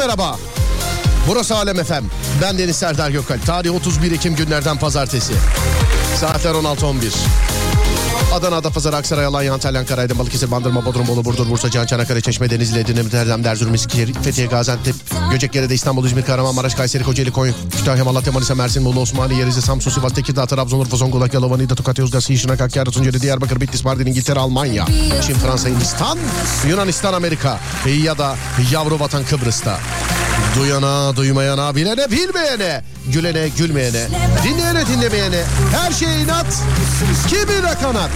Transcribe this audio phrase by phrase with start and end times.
[0.00, 0.38] merhaba.
[1.28, 2.04] Burası Alem FM.
[2.42, 3.46] Ben Deniz Serdar Gökalp.
[3.46, 5.32] Tarih 31 Ekim günlerden pazartesi.
[6.20, 7.12] Saatler 16.11.
[8.34, 12.20] Adana, Adapazarı, Aksaray, Alanya, Antalya, Ankara, Aydın, Balıkesir, Bandırma, Bodrum, Bolu, Burdur, Bursa, Can, Çanakkale,
[12.20, 14.94] Çeşme, Denizli, Edirne, Erdem, Erzurum, Eskişehir, Fethiye, Gaziantep,
[15.30, 19.90] Göceklere'de İstanbul, İzmir, Kahramanmaraş, Kayseri, Kocaeli, Konya, Kütahya, Malatya, Manisa, Mersin, Bolu, Osmaniye, Rize, Samsun,
[19.90, 24.06] Sivas, Tekirdağ, Trabzon, Urfa, Zonguldak, Yalova, Niğde, Tokat, Yozgat, Şişinak, Hakkari, Tunceli, Diyarbakır, Bitlis, Mardin,
[24.06, 24.86] İngiltere, Almanya,
[25.26, 26.18] Çin, Fransa, Hindistan,
[26.68, 27.60] Yunanistan, Amerika
[28.04, 28.36] ya da
[28.72, 29.78] yavru vatan Kıbrıs'ta.
[30.56, 34.06] Duyana, duymayana, bilene, bilmeyene, gülene, gülmeyene,
[34.44, 36.46] dinleyene, dinlemeyene, her şeye inat,
[37.28, 38.10] kimine kanat.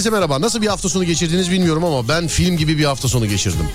[0.00, 0.40] Herkese merhaba.
[0.40, 3.68] Nasıl bir hafta sonu geçirdiniz bilmiyorum ama ben film gibi bir hafta sonu geçirdim.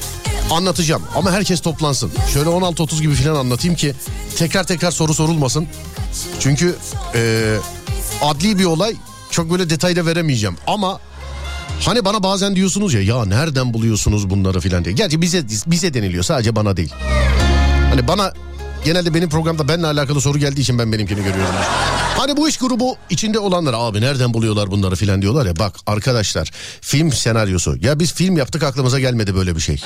[0.52, 2.12] Anlatacağım ama herkes toplansın.
[2.34, 3.94] Şöyle 16-30 gibi falan anlatayım ki
[4.38, 5.68] tekrar tekrar soru sorulmasın.
[6.40, 6.76] Çünkü
[7.16, 7.56] e,
[8.22, 8.96] adli bir olay
[9.32, 11.00] çok böyle detayda veremeyeceğim ama
[11.86, 14.96] Hani bana bazen diyorsunuz ya ya nereden buluyorsunuz bunları filan diye.
[14.96, 16.94] Gerçi bize bize deniliyor sadece bana değil.
[17.90, 18.34] Hani bana
[18.86, 21.56] genelde benim programda benimle alakalı soru geldiği için ben benimkini görüyorum.
[22.18, 25.56] Hani bu iş grubu içinde olanlar abi nereden buluyorlar bunları filan diyorlar ya.
[25.56, 26.52] Bak arkadaşlar
[26.82, 27.76] film senaryosu.
[27.82, 29.82] Ya biz film yaptık aklımıza gelmedi böyle bir şey.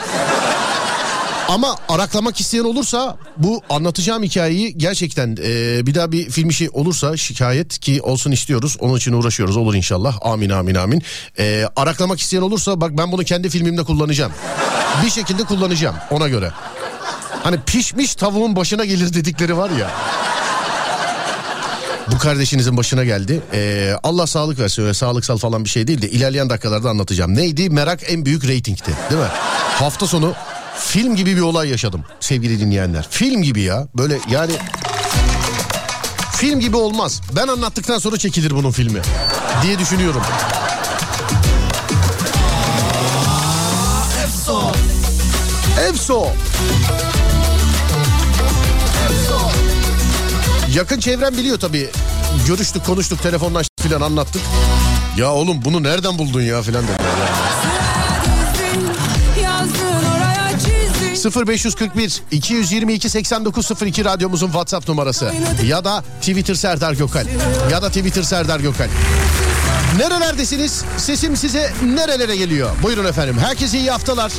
[1.47, 7.17] Ama araklamak isteyen olursa bu anlatacağım hikayeyi gerçekten e, bir daha bir film işi olursa
[7.17, 8.77] şikayet ki olsun istiyoruz.
[8.79, 10.17] Onun için uğraşıyoruz olur inşallah.
[10.21, 11.03] Amin amin amin.
[11.39, 14.31] E, araklamak isteyen olursa bak ben bunu kendi filmimde kullanacağım.
[15.05, 16.51] Bir şekilde kullanacağım ona göre.
[17.43, 19.91] Hani pişmiş tavuğun başına gelir dedikleri var ya.
[22.11, 23.41] Bu kardeşinizin başına geldi.
[23.53, 27.35] Ee, Allah sağlık versin öyle sağlıksal falan bir şey değil de ilerleyen dakikalarda anlatacağım.
[27.35, 27.69] Neydi?
[27.69, 29.27] Merak en büyük reytingti değil mi?
[29.79, 30.33] Hafta sonu
[30.79, 33.07] film gibi bir olay yaşadım sevgili dinleyenler.
[33.09, 34.51] Film gibi ya böyle yani
[36.35, 37.21] film gibi olmaz.
[37.35, 39.01] Ben anlattıktan sonra çekilir bunun filmi
[39.63, 40.21] diye düşünüyorum.
[44.23, 44.71] Efso.
[45.89, 46.27] Efso.
[50.75, 51.89] Yakın çevrem biliyor tabii.
[52.47, 54.41] Görüştük, konuştuk, telefonlaştık filan anlattık.
[55.17, 56.81] Ya oğlum bunu nereden buldun ya filan.
[56.81, 57.09] Yani.
[61.47, 65.33] 0541 222 8902 radyomuzun WhatsApp numarası
[65.65, 67.25] ya da Twitter Serdar Gökal
[67.71, 68.87] ya da Twitter Serdar Gökal.
[69.97, 70.83] Nerelerdesiniz?
[70.97, 72.69] Sesim size nerelere geliyor?
[72.83, 73.37] Buyurun efendim.
[73.37, 74.31] Herkese iyi haftalar.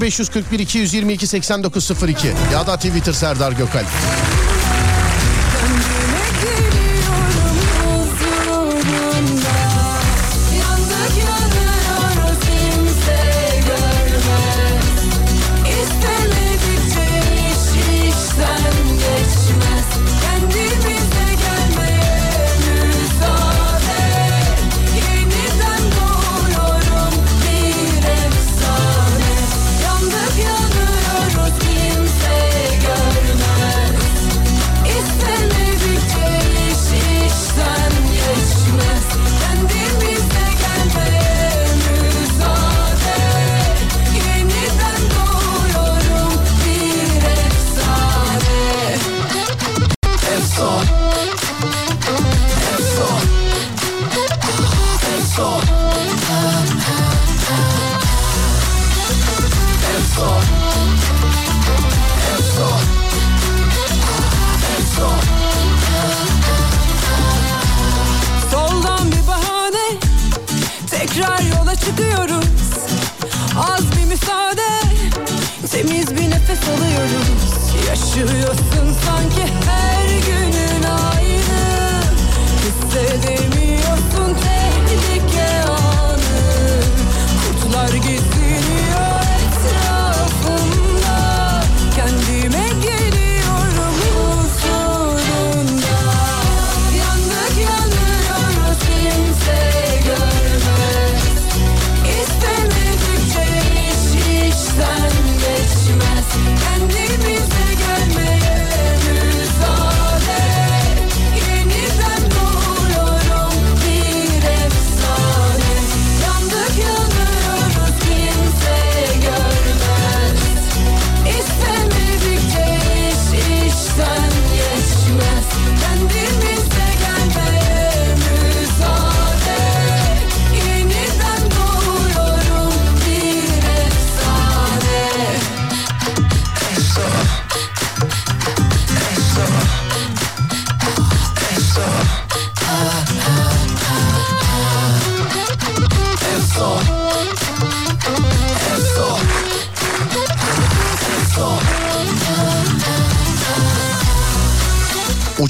[0.00, 3.84] 0541 222 8902 ya da Twitter Serdar Gökal.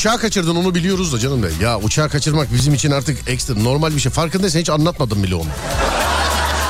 [0.07, 1.51] Uçağı kaçırdın onu biliyoruz da canım de.
[1.61, 4.13] Ya uçağı kaçırmak bizim için artık ekstra normal bir şey.
[4.13, 5.49] Farkındaysan hiç anlatmadım bile onu.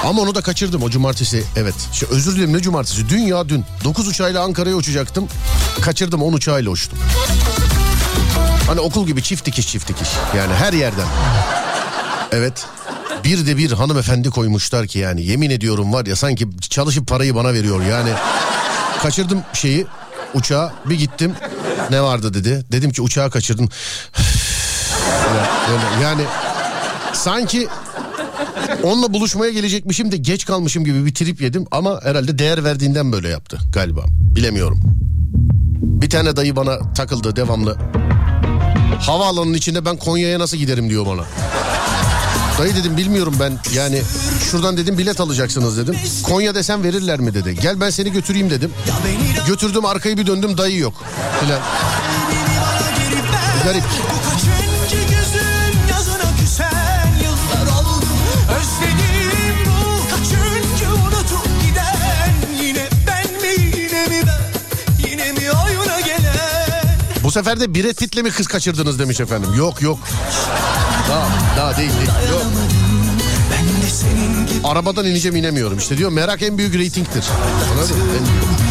[0.05, 1.45] Ama onu da kaçırdım o cumartesi.
[1.57, 1.75] Evet.
[1.93, 3.09] Şey, özür dilerim ne cumartesi?
[3.09, 3.65] Dün ya dün.
[3.85, 5.29] 9 uçağıyla Ankara'ya uçacaktım.
[5.81, 6.99] Kaçırdım 10 uçağıyla uçtum.
[8.67, 10.09] Hani okul gibi çift dikiş çift dikiş.
[10.37, 11.07] Yani her yerden.
[12.33, 12.67] Evet.
[13.25, 17.53] Bir de bir hanımefendi koymuşlar ki yani yemin ediyorum var ya sanki çalışıp parayı bana
[17.53, 18.11] veriyor yani.
[19.03, 19.87] Kaçırdım şeyi
[20.35, 21.35] uçağa bir gittim
[21.91, 22.65] ne vardı dedi.
[22.73, 23.69] Dedim ki uçağı kaçırdım.
[25.71, 26.23] Böyle, yani
[27.13, 27.69] sanki
[28.83, 33.29] onunla buluşmaya gelecekmişim de geç kalmışım gibi bir trip yedim ama herhalde değer verdiğinden böyle
[33.29, 34.01] yaptı galiba.
[34.09, 34.81] Bilemiyorum.
[35.83, 37.77] Bir tane dayı bana takıldı devamlı.
[39.01, 41.25] Havaalanının içinde ben Konya'ya nasıl giderim diyor bana.
[42.59, 44.03] Dayı dedim bilmiyorum ben yani
[44.51, 45.97] şuradan dedim bilet alacaksınız dedim.
[46.23, 47.59] Konya desem verirler mi dedi.
[47.63, 48.73] Gel ben seni götüreyim dedim.
[49.47, 50.95] Götürdüm arkayı bir döndüm dayı yok.
[51.41, 51.61] Filan.
[53.65, 53.83] Garip.
[67.25, 69.55] Bu sefer de Brad Pitt'le mi kız kaçırdınız demiş efendim.
[69.55, 69.99] Yok yok.
[71.09, 72.09] Daha, daha değil değil.
[72.31, 72.43] Yok.
[74.65, 77.25] Arabadan ineceğim inemiyorum işte diyor merak en büyük reytingtir.
[77.73, 78.03] Anladın mı?
[78.03, 78.66] En büyük.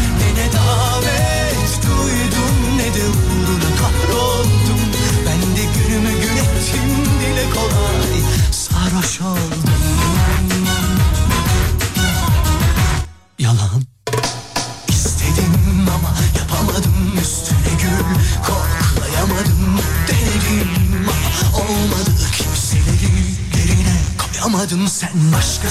[25.16, 25.65] Mushka.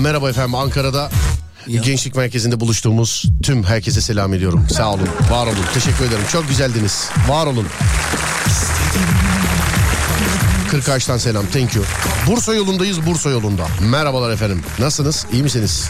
[0.00, 0.30] Merhaba.
[0.30, 1.10] Efendim Ankara'da
[1.66, 4.66] Gençlik Merkezi'nde buluştuğumuz tüm herkese selam ediyorum.
[4.70, 5.56] Sağ olun, var olun.
[5.74, 6.24] Teşekkür ederim.
[6.32, 7.08] Çok güzeldiniz.
[7.28, 7.66] Var olun.
[10.70, 11.46] Kırkağaç'tan selam.
[11.46, 11.84] Thank you.
[12.26, 13.06] Bursa yolundayız.
[13.06, 13.66] Bursa yolunda.
[13.80, 14.62] Merhabalar efendim.
[14.78, 15.26] Nasılsınız?
[15.32, 15.88] İyi misiniz?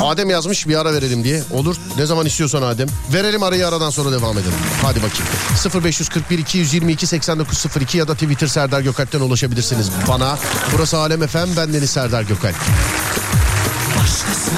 [0.00, 1.42] Adem yazmış bir ara verelim diye.
[1.50, 1.76] Olur.
[1.98, 2.88] Ne zaman istiyorsan Adem.
[3.12, 4.52] Verelim arayı aradan sonra devam edelim.
[4.82, 5.84] Hadi bakayım.
[5.84, 10.38] 0541 222 8902 ya da Twitter Serdar Gökalp'ten ulaşabilirsiniz bana.
[10.76, 11.56] Burası Alem FM.
[11.56, 12.56] Ben Deniz Serdar Gökalp.
[13.98, 14.50] Başkası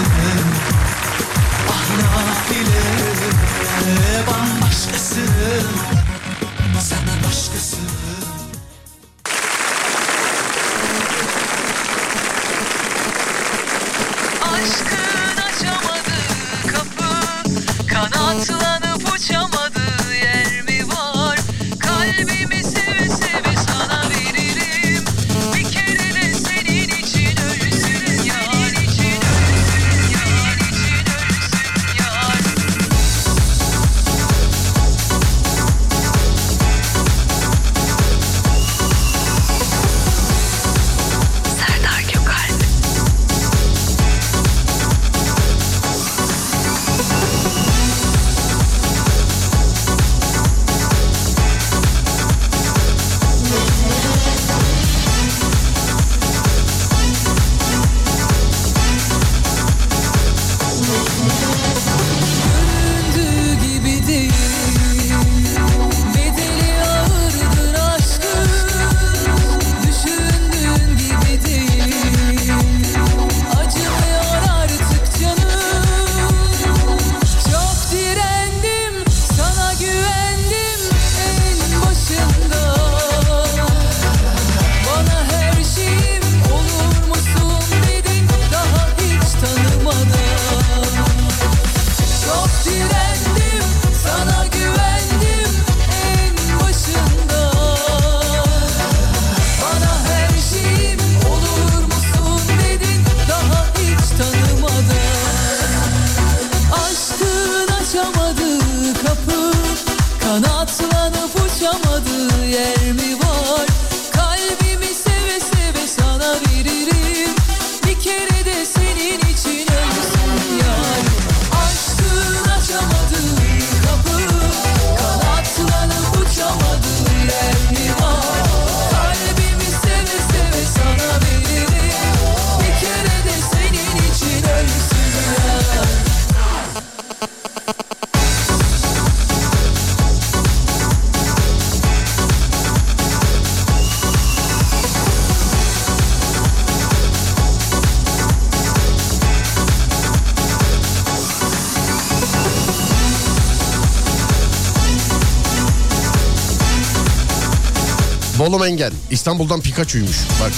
[158.54, 160.16] Bolu Mengen İstanbul'dan Pikachu'ymuş.
[160.42, 160.52] Bak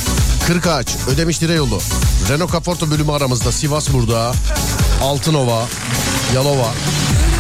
[0.47, 1.81] Kırkağaç, Ödemiş Dire Yolu,
[2.29, 3.53] Renault Kaporta bölümü aramızda.
[3.53, 4.33] Sivas burada,
[5.03, 5.67] Altınova,
[6.35, 6.75] Yalova,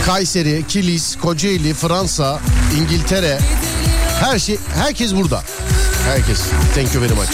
[0.06, 2.40] Kayseri, Kilis, Kocaeli, Fransa,
[2.78, 3.38] İngiltere.
[4.20, 5.42] Her şey, herkes burada.
[6.04, 6.38] Herkes.
[6.74, 7.32] Thank you very much.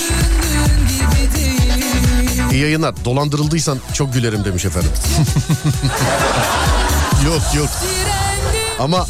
[2.52, 3.04] İyi yayınlar.
[3.04, 4.90] Dolandırıldıysan çok gülerim demiş efendim.
[7.26, 7.68] yok yok.
[8.78, 9.06] Ama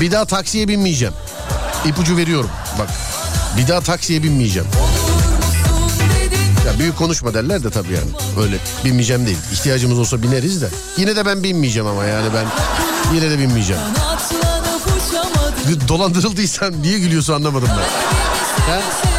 [0.00, 1.14] bir daha taksiye binmeyeceğim.
[1.86, 2.50] İpucu veriyorum.
[2.78, 2.88] Bak.
[3.56, 4.68] Bir daha taksiye binmeyeceğim.
[6.66, 8.10] Ya büyük konuşma derler de tabii yani.
[8.44, 9.38] Öyle binmeyeceğim değil.
[9.52, 10.68] İhtiyacımız olsa bineriz de.
[10.96, 12.46] Yine de ben binmeyeceğim ama yani ben
[13.14, 13.82] yine de binmeyeceğim.
[15.88, 17.84] Dolandırıldıysan niye gülüyorsun anlamadım ben.
[18.66, 19.09] Seve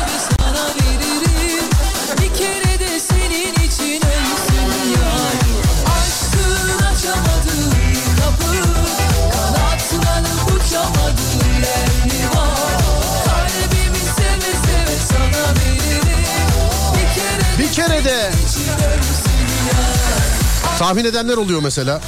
[20.82, 22.02] tahmin edenler oluyor mesela.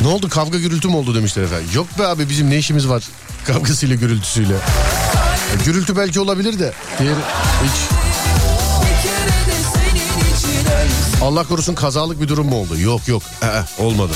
[0.00, 1.66] Ne oldu kavga gürültü mü oldu demişler efendim.
[1.74, 3.02] Yok be abi bizim ne işimiz var
[3.46, 4.52] kavgasıyla gürültüsüyle.
[4.52, 7.14] Ya gürültü belki olabilir de diğer
[7.64, 7.72] hiç
[11.22, 12.78] Allah korusun kazalık bir durum mu oldu?
[12.80, 14.12] Yok yok Ee, olmadı.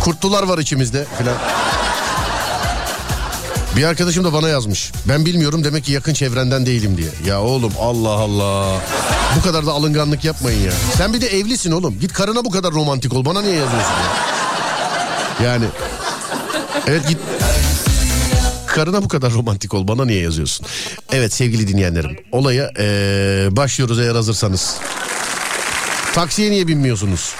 [0.00, 1.36] Kurtlular var içimizde filan.
[3.76, 4.92] Bir arkadaşım da bana yazmış.
[5.08, 7.08] Ben bilmiyorum demek ki yakın çevrenden değilim diye.
[7.26, 8.80] Ya oğlum Allah Allah.
[9.36, 10.72] Bu kadar da alınganlık yapmayın ya.
[10.96, 12.00] Sen bir de evlisin oğlum.
[12.00, 13.24] Git karına bu kadar romantik ol.
[13.24, 15.46] Bana niye yazıyorsun ya?
[15.50, 15.64] Yani.
[16.86, 17.18] Evet git.
[18.66, 19.88] Karına bu kadar romantik ol.
[19.88, 20.66] Bana niye yazıyorsun?
[21.12, 22.16] Evet sevgili dinleyenlerim.
[22.32, 24.76] Olaya ee, başlıyoruz eğer hazırsanız.
[26.14, 27.34] Taksiye niye binmiyorsunuz?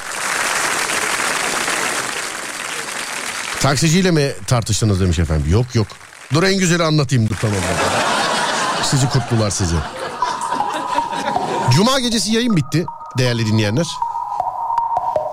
[3.60, 5.46] Taksiciyle mi tartıştınız demiş efendim.
[5.50, 5.86] Yok yok.
[6.34, 7.56] Dur en güzeli anlatayım dur tamam.
[8.82, 9.76] Sizi kutlular sizi.
[11.76, 12.86] Cuma gecesi yayın bitti
[13.18, 13.86] değerli dinleyenler.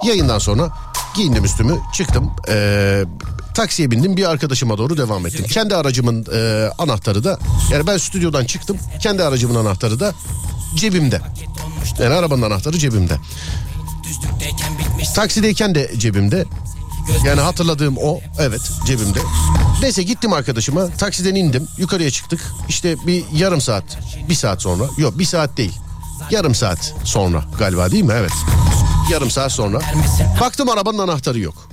[0.03, 0.69] Yayından sonra
[1.15, 2.31] giyindim üstümü çıktım.
[2.49, 3.03] Ee,
[3.53, 5.45] taksiye bindim bir arkadaşıma doğru devam ettim.
[5.45, 7.39] Kendi aracımın e, anahtarı da
[7.71, 8.77] yani ben stüdyodan çıktım.
[9.01, 10.13] Kendi aracımın anahtarı da
[10.75, 11.21] cebimde.
[11.99, 13.17] Yani arabanın anahtarı cebimde.
[15.15, 16.45] Taksideyken de cebimde.
[17.25, 19.19] Yani hatırladığım o evet cebimde.
[19.81, 22.45] Neyse gittim arkadaşıma taksiden indim yukarıya çıktık.
[22.69, 23.83] İşte bir yarım saat
[24.29, 25.73] bir saat sonra yok bir saat değil
[26.31, 28.31] yarım saat sonra galiba değil mi evet.
[29.11, 29.79] Yarım saat sonra
[30.41, 31.69] baktım arabanın anahtarı yok.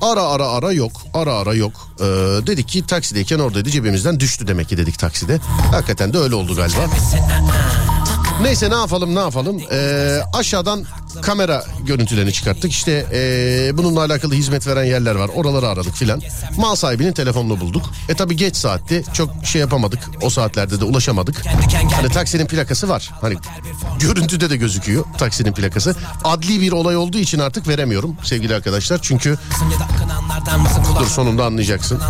[0.00, 1.72] Ara ara ara yok ara ara yok.
[2.00, 2.04] Ee,
[2.46, 5.40] dedik ki taksideyken oradaydı cebimizden düştü demek ki dedik takside.
[5.72, 6.80] Hakikaten de öyle oldu galiba.
[8.42, 9.62] Neyse ne yapalım ne yapalım.
[9.72, 10.84] Ee, aşağıdan
[11.22, 12.70] kamera görüntülerini çıkarttık.
[12.70, 15.30] İşte ee, bununla alakalı hizmet veren yerler var.
[15.34, 16.22] Oraları aradık filan.
[16.56, 17.82] Mal sahibinin telefonunu bulduk.
[18.08, 19.04] E tabi geç saatti.
[19.12, 20.00] Çok şey yapamadık.
[20.22, 21.46] O saatlerde de ulaşamadık.
[21.92, 23.10] Hani taksinin plakası var.
[23.20, 23.34] Hani
[24.00, 25.96] görüntüde de gözüküyor taksinin plakası.
[26.24, 28.98] Adli bir olay olduğu için artık veremiyorum sevgili arkadaşlar.
[29.02, 29.38] Çünkü
[31.00, 32.00] dur sonunda anlayacaksın.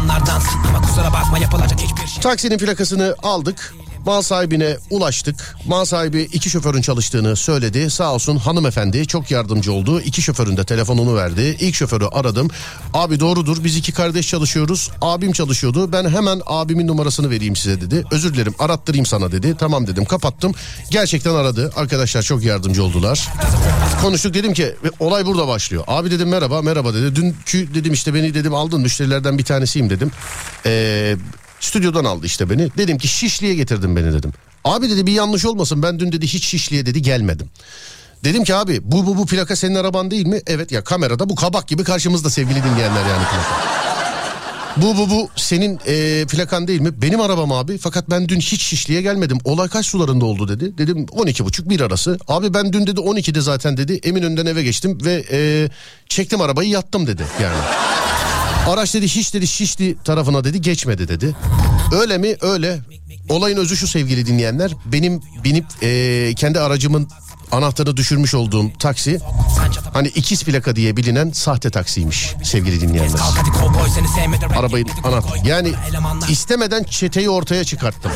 [2.21, 3.75] Taksinin plakasını aldık.
[4.09, 5.57] Mal sahibine ulaştık.
[5.67, 7.91] Mal sahibi iki şoförün çalıştığını söyledi.
[7.91, 10.01] Sağ olsun hanımefendi çok yardımcı oldu.
[10.01, 11.57] İki şoförün de telefonunu verdi.
[11.61, 12.49] İlk şoförü aradım.
[12.95, 14.91] Abi doğrudur biz iki kardeş çalışıyoruz.
[15.01, 15.93] Abim çalışıyordu.
[15.93, 18.05] Ben hemen abimin numarasını vereyim size dedi.
[18.11, 19.57] Özür dilerim arattırayım sana dedi.
[19.59, 20.55] Tamam dedim kapattım.
[20.91, 21.73] Gerçekten aradı.
[21.77, 23.29] Arkadaşlar çok yardımcı oldular.
[24.03, 25.85] Konuştuk dedim ki olay burada başlıyor.
[25.87, 27.17] Abi dedim merhaba merhaba dedi.
[27.17, 30.11] Dünkü dedim işte beni dedim aldın müşterilerden bir tanesiyim dedim.
[30.67, 31.17] Eee
[31.61, 32.69] Stüdyodan aldı işte beni.
[32.79, 34.33] Dedim ki Şişli'ye getirdin beni dedim.
[34.65, 37.51] Abi dedi bir yanlış olmasın ben dün dedi hiç Şişli'ye dedi gelmedim.
[38.25, 40.41] Dedim ki abi bu bu bu plaka senin araban değil mi?
[40.47, 43.79] Evet ya kamerada bu kabak gibi karşımızda sevgili dinleyenler yani plaka.
[44.77, 47.03] Bu bu bu senin e, plakan değil mi?
[47.03, 49.39] Benim arabam abi fakat ben dün hiç Şişli'ye gelmedim.
[49.45, 50.79] Olay kaç sularında oldu dedi.
[50.79, 52.19] Dedim 12 buçuk bir arası.
[52.29, 55.69] Abi ben dün dedi 12'de zaten dedi Eminönü'nden eve geçtim ve e,
[56.09, 57.59] çektim arabayı yattım dedi yani.
[58.67, 61.37] Araç dedi hiç dedi Şişli tarafına dedi geçmedi dedi.
[61.93, 62.37] Öyle mi?
[62.41, 62.81] Öyle.
[63.29, 64.73] Olayın özü şu sevgili dinleyenler.
[64.85, 67.09] Benim binip eee, kendi aracımın
[67.53, 69.21] anahtarını düşürmüş olduğum taksi
[69.93, 73.19] hani ikiz plaka diye bilinen sahte taksiymiş sevgili dinleyenler.
[74.59, 75.39] Arabayı anahtar.
[75.45, 75.73] Yani
[76.29, 78.13] istemeden çeteyi ortaya çıkarttım.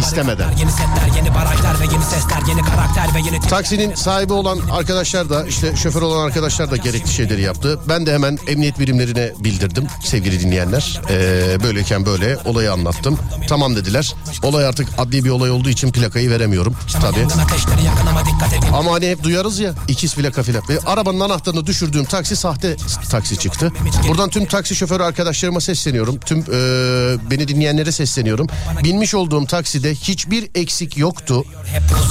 [0.00, 0.44] İstemeden.
[0.44, 4.58] hareketler, Yeni setler yeni barajlar ve yeni sesler Yeni karakter ve yeni Taksinin sahibi olan
[4.72, 7.80] arkadaşlar da işte şoför olan arkadaşlar da gerekli şeyleri yaptı.
[7.88, 11.00] Ben de hemen emniyet birimlerine bildirdim sevgili dinleyenler.
[11.10, 13.18] Ee, böyleyken böyle olayı anlattım.
[13.48, 14.14] Tamam dediler.
[14.42, 17.26] Olay artık adli bir olay olduğu için plakayı veremiyorum tabii.
[18.74, 20.62] Ama hani hep duyarız ya ikiz plaka filan.
[20.68, 22.76] Ve arabanın anahtarını düşürdüğüm taksi sahte
[23.10, 23.72] taksi çıktı.
[24.08, 26.20] Buradan tüm taksi şoförü arkadaşlarıma sesleniyorum.
[26.20, 28.46] Tüm e, beni dinleyenlere sesleniyorum.
[28.84, 31.44] Binmiş olduğum takside hiçbir eksik yoktu.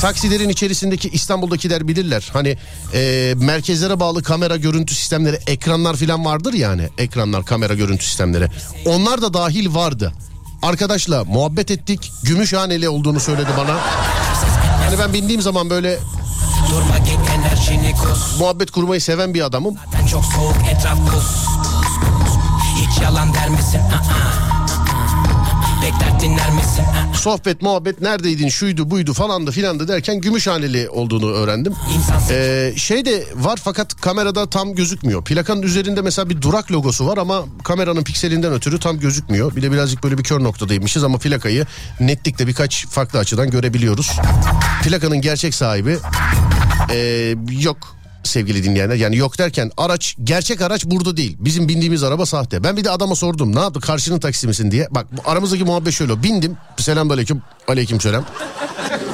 [0.01, 2.29] Taksilerin içerisindeki İstanbul'dakiler bilirler.
[2.33, 2.57] Hani
[2.93, 6.89] e, merkezlere bağlı kamera görüntü sistemleri, ekranlar filan vardır yani.
[6.97, 8.47] Ekranlar, kamera görüntü sistemleri.
[8.85, 10.13] Onlar da dahil vardı.
[10.61, 12.11] Arkadaşla muhabbet ettik.
[12.23, 13.77] Gümüşhaneli olduğunu söyledi bana.
[14.85, 15.99] Hani ben bindiğim zaman böyle
[16.69, 16.99] Durma
[18.39, 19.75] muhabbet kurmayı seven bir adamım.
[19.93, 21.45] Ben çok soğuk etraf buz
[22.75, 23.79] Hiç yalan der misin?
[23.79, 24.58] Aa.
[25.83, 26.83] Bekler dinler misin?
[26.83, 27.13] Aa.
[27.17, 31.73] Sohbet muhabbet neredeydin şuydu buydu falandı filandı derken Gümüşhaneli olduğunu öğrendim.
[32.29, 35.23] Ee, şey de var fakat kamerada tam gözükmüyor.
[35.23, 39.55] Plakanın üzerinde mesela bir durak logosu var ama kameranın pikselinden ötürü tam gözükmüyor.
[39.55, 41.65] Bir de birazcık böyle bir kör noktadaymışız ama plakayı
[41.99, 44.11] netlikle birkaç farklı açıdan görebiliyoruz.
[44.83, 45.97] Plakanın gerçek sahibi
[46.91, 48.95] ee, yok sevgili dinleyenler.
[48.95, 51.37] Yani yok derken araç gerçek araç burada değil.
[51.39, 52.63] Bizim bindiğimiz araba sahte.
[52.63, 54.87] Ben bir de adama sordum ne yaptı karşının taksi misin diye.
[54.91, 56.57] Bak aramızdaki muhabbet şöyle bindim.
[56.77, 57.41] Selamünaleyküm.
[57.67, 58.25] Aleyküm selam.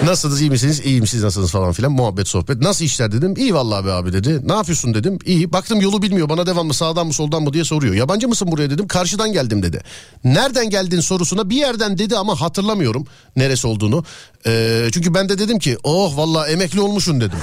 [0.04, 0.82] Nasılsınız iyi misiniz?
[0.86, 2.62] İyiyim siz nasılsınız falan filan muhabbet sohbet.
[2.62, 3.34] Nasıl işler dedim.
[3.38, 4.48] İyi vallahi be abi dedi.
[4.48, 5.20] Ne yapıyorsun dedim.
[5.26, 5.54] İyi.
[5.54, 7.96] Baktım yolu bilmiyor bana devamlı sağdan mı soldan mı diye soruyor.
[7.96, 8.88] Yabancı mısın buraya dedim.
[8.88, 9.82] Karşıdan geldim dedi.
[10.24, 14.04] Nereden geldin sorusuna bir yerden dedi ama hatırlamıyorum neresi olduğunu.
[14.48, 17.40] Ee, çünkü ben de dedim ki oh vallahi emekli olmuşsun dedim.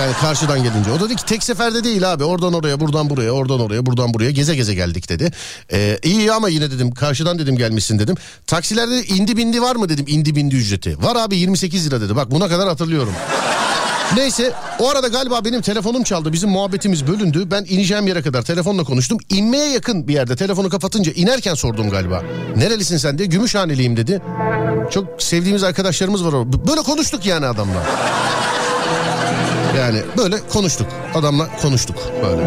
[0.00, 0.90] Yani karşıdan gelince.
[0.90, 2.24] O da dedi ki tek seferde değil abi.
[2.24, 5.30] Oradan oraya, buradan buraya, oradan oraya, buradan buraya geze geze geldik dedi.
[5.72, 8.16] Ee, iyi ama yine dedim karşıdan dedim gelmişsin dedim.
[8.46, 11.02] Taksilerde indi bindi var mı dedim indi bindi ücreti.
[11.02, 12.16] Var abi 28 lira dedi.
[12.16, 13.12] Bak buna kadar hatırlıyorum.
[14.16, 16.32] Neyse o arada galiba benim telefonum çaldı.
[16.32, 17.50] Bizim muhabbetimiz bölündü.
[17.50, 19.18] Ben ineceğim yere kadar telefonla konuştum.
[19.30, 22.22] İnmeye yakın bir yerde telefonu kapatınca inerken sordum galiba.
[22.56, 23.28] Nerelisin sen diye.
[23.28, 24.22] Gümüşhaneliyim dedi.
[24.90, 26.66] Çok sevdiğimiz arkadaşlarımız var orada.
[26.68, 27.82] Böyle konuştuk yani adamla.
[29.78, 30.86] Yani böyle konuştuk.
[31.14, 32.42] Adamla konuştuk böyle.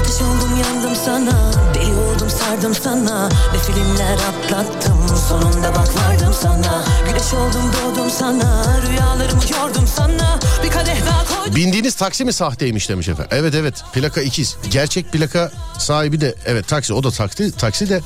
[0.00, 6.84] Ateş oldum yandım sana Deli oldum sardım sana Ne filmler atlattım Sonunda bak vardım sana
[7.08, 12.88] Güneş oldum doğdum sana Rüyalarımı yordum sana Bir kadeh daha koydum Bindiğiniz taksi mi sahteymiş
[12.88, 13.30] demiş efendim.
[13.30, 14.56] Evet evet plaka ikiz.
[14.70, 18.00] Gerçek plaka sahibi de evet taksi o da taksi, taksi de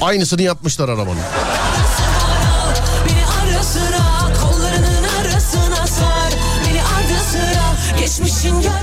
[0.00, 1.18] aynısını yapmışlar arabanın.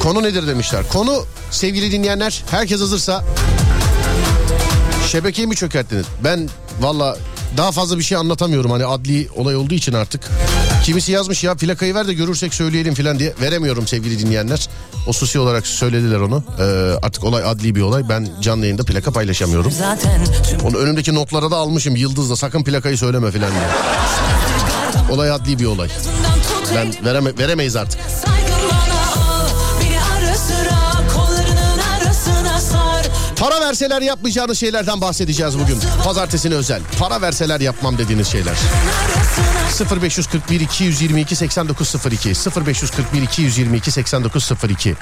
[0.04, 0.84] Konu nedir demişler.
[0.90, 3.24] Konu sevgili dinleyenler herkes hazırsa
[5.12, 6.06] şebekeyi mi çökerttiniz?
[6.24, 6.50] Ben
[6.82, 7.18] valla
[7.58, 10.30] daha fazla bir şey anlatamıyorum hani adli olay olduğu için artık.
[10.84, 13.34] Kimisi yazmış ya plakayı ver de görürsek söyleyelim falan diye.
[13.42, 14.70] Veremiyorum sevgili dinleyenler.
[15.08, 16.44] O susi olarak söylediler onu.
[16.60, 16.64] Ee,
[17.02, 18.10] artık olay adli bir olay.
[18.10, 19.74] Ben canlı yayında plaka paylaşamıyorum.
[20.64, 23.68] Onu önümdeki notlara da almışım yıldızla sakın plakayı söyleme falan diye.
[25.12, 25.90] Olay adli bir olay.
[26.76, 28.00] Ben vereme, veremeyiz artık.
[33.42, 35.78] Para verseler yapmayacağınız şeylerden bahsedeceğiz bugün.
[36.04, 36.82] Pazartesine özel.
[37.00, 38.56] Para verseler yapmam dediğiniz şeyler.
[39.66, 42.30] Arasına 0541 222 8902
[42.68, 44.96] 0541 222 8902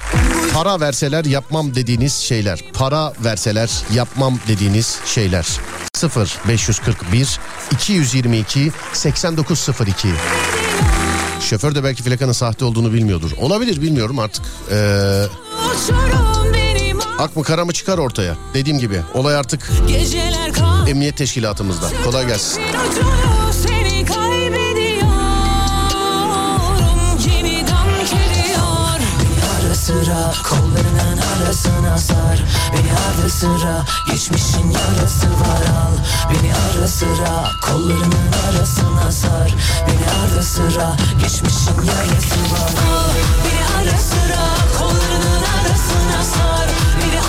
[0.53, 2.59] Para verseler yapmam dediğiniz şeyler.
[2.73, 5.47] Para verseler yapmam dediğiniz şeyler.
[6.03, 7.39] 0541
[7.71, 10.07] 222 8902
[11.41, 13.31] Şoför de belki plakanın sahte olduğunu bilmiyordur.
[13.37, 14.45] Olabilir bilmiyorum artık.
[14.71, 15.25] Ee,
[17.19, 18.35] ak mı kara mı çıkar ortaya.
[18.53, 19.71] Dediğim gibi olay artık
[20.87, 21.85] emniyet teşkilatımızda.
[22.03, 22.61] Kolay gelsin.
[29.89, 32.43] sıra kollarının arasına sar.
[32.73, 35.61] Beni ara sıra geçmişin yarası var.
[35.81, 35.95] Al
[36.29, 39.55] Beni ara sıra kollarının arasına sar.
[39.87, 42.71] Beni ara sıra geçmişin yarası var.
[42.93, 43.09] Al
[43.45, 44.43] Beni ara sıra
[44.79, 46.88] kollarının arasına sar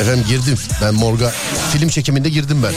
[0.00, 0.58] efendim girdim.
[0.82, 1.32] Ben morga
[1.72, 2.72] film çekiminde girdim ben.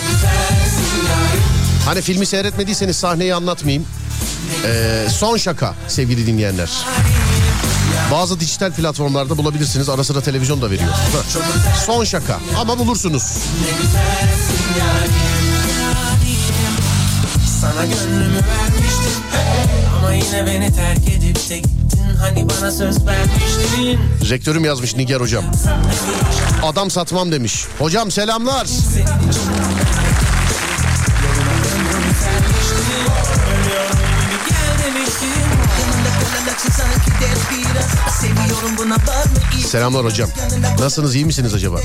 [1.86, 3.86] Hani filmi seyretmediyseniz sahneyi anlatmayayım.
[4.65, 6.69] Ee, son şaka sevgili dinleyenler.
[8.12, 9.89] Bazı dijital platformlarda bulabilirsiniz.
[9.89, 10.89] Ara sıra televizyon da veriyor.
[11.86, 13.23] Son şaka ama bulursunuz.
[17.62, 19.23] Sana gönlümü vermiştim
[19.97, 21.75] Ama yine beni terk edip gittin
[22.26, 25.44] Hani bana söz vermiştin Rektörüm yazmış Nigar hocam.
[26.64, 27.66] Adam satmam demiş.
[27.80, 28.68] Hocam selamlar.
[39.67, 40.30] Selamlar hocam.
[40.80, 41.80] Nasılsınız iyi misiniz acaba?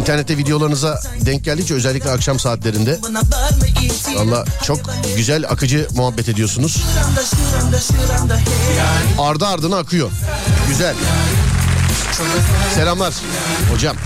[0.00, 2.98] İnternette videolarınıza denk geldikçe özellikle akşam saatlerinde
[4.16, 4.80] valla çok
[5.16, 6.84] güzel akıcı muhabbet ediyorsunuz.
[9.18, 10.10] Ardı ardına akıyor.
[10.68, 10.94] Güzel.
[12.74, 13.14] Selamlar
[13.72, 13.96] hocam.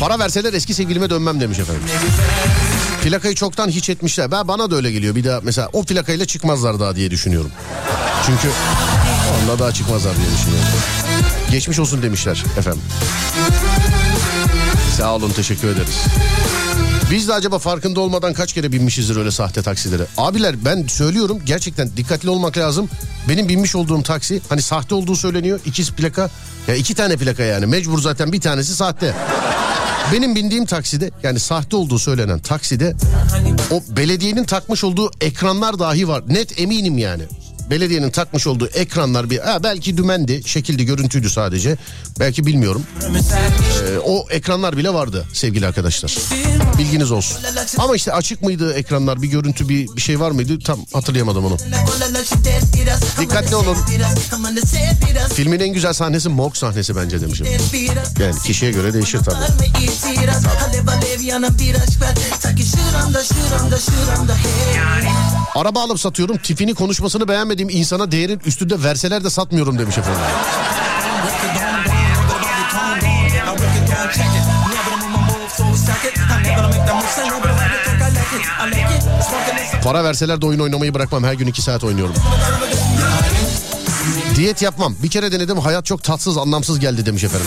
[0.00, 1.82] Para verseler eski sevgilime dönmem demiş efendim.
[3.02, 4.30] Plakayı çoktan hiç etmişler.
[4.30, 5.14] Ben bana da öyle geliyor.
[5.14, 7.50] Bir daha mesela o plakayla çıkmazlar daha diye düşünüyorum.
[8.26, 8.48] Çünkü
[9.38, 10.68] onunla daha çıkmazlar diye düşünüyorum.
[11.50, 12.82] Geçmiş olsun demişler efendim.
[14.96, 16.04] Sağ olun teşekkür ederiz.
[17.10, 20.06] Biz de acaba farkında olmadan kaç kere binmişizdir öyle sahte taksilere?
[20.16, 22.88] Abiler ben söylüyorum gerçekten dikkatli olmak lazım.
[23.28, 25.60] Benim binmiş olduğum taksi hani sahte olduğu söyleniyor.
[25.66, 26.30] İkiz plaka
[26.68, 29.14] ya iki tane plaka yani mecbur zaten bir tanesi sahte.
[30.12, 32.94] Benim bindiğim takside yani sahte olduğu söylenen takside
[33.70, 36.22] o belediyenin takmış olduğu ekranlar dahi var.
[36.28, 37.22] Net eminim yani.
[37.70, 41.76] Belediyenin takmış olduğu ekranlar bir ha, belki dümendi, şekildi, görüntüydü sadece.
[42.20, 42.82] Belki bilmiyorum.
[43.94, 46.16] Ee, o ekranlar bile vardı sevgili arkadaşlar.
[46.78, 47.38] Bilginiz olsun.
[47.78, 50.58] Ama işte açık mıydı ekranlar, bir görüntü, bir, bir şey var mıydı?
[50.58, 51.56] Tam hatırlayamadım onu.
[53.20, 53.76] Dikkatli olun.
[55.34, 57.46] Filmin en güzel sahnesi morg sahnesi bence demişim.
[58.20, 59.36] Yani kişiye göre değişir tabii.
[65.54, 66.36] Araba alıp satıyorum.
[66.38, 67.28] Tipini konuşmasını
[67.60, 70.20] beğenmediğim insana değerin üstünde verseler de satmıyorum demiş efendim.
[79.84, 81.24] Para verseler de oyun oynamayı bırakmam.
[81.24, 82.14] Her gün iki saat oynuyorum.
[84.36, 84.96] Diyet yapmam.
[85.02, 87.46] Bir kere denedim hayat çok tatsız anlamsız geldi demiş efendim.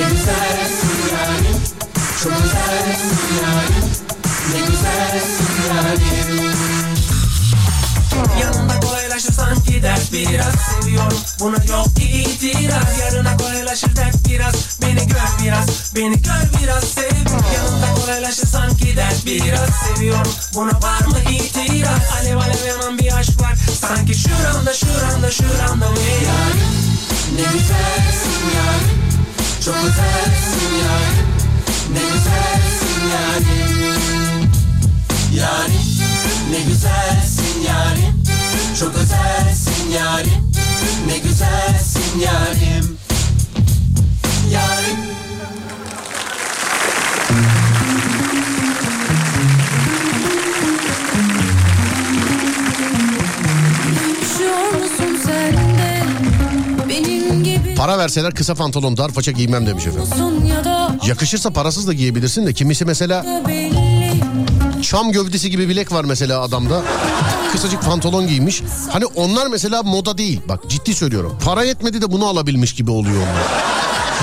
[0.00, 0.36] Yanında
[9.82, 11.18] dert biraz Seviyorum.
[11.40, 12.98] Buna yok itiraz.
[13.00, 14.78] Yarına kolaylaşır dert biraz.
[14.82, 17.16] Beni gör biraz, beni gör biraz sev
[17.54, 20.32] Yanında kolaylaşır sanki dert biraz Seviyorum.
[20.54, 22.02] Buna var mı itiraz?
[22.20, 23.54] Alev alev yanan bir aşk var.
[23.80, 26.66] Sanki şuramda şuramda şuramda ne yarim
[27.36, 28.98] Ne güzelsin yarim
[29.64, 31.26] Çok güzelsin yarim
[31.92, 34.50] Ne güzelsin yarim
[35.34, 35.86] Yarim
[36.50, 38.25] ne güzelsin yarim
[38.80, 40.52] Çok özelsin yarim.
[41.06, 42.98] Ne güzelsin yarim.
[44.52, 44.96] Yarim.
[57.76, 60.10] Para verseler kısa pantolon dar paça giymem demiş efendim.
[61.06, 63.24] Yakışırsa parasız da giyebilirsin de kimisi mesela
[64.82, 66.82] Çam gövdesi gibi bilek var mesela adamda.
[67.52, 68.62] Kısacık pantolon giymiş.
[68.90, 70.40] Hani onlar mesela moda değil.
[70.48, 71.38] Bak ciddi söylüyorum.
[71.44, 73.64] Para yetmedi de bunu alabilmiş gibi oluyor onlar.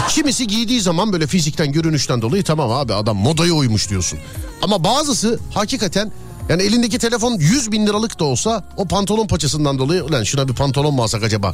[0.10, 4.20] Kimisi giydiği zaman böyle fizikten görünüşten dolayı tamam abi adam modaya uymuş diyorsun.
[4.62, 6.12] Ama bazısı hakikaten
[6.50, 10.54] yani elindeki telefon 100 bin liralık da olsa o pantolon paçasından dolayı ulan şuna bir
[10.54, 11.54] pantolon mu alsak acaba?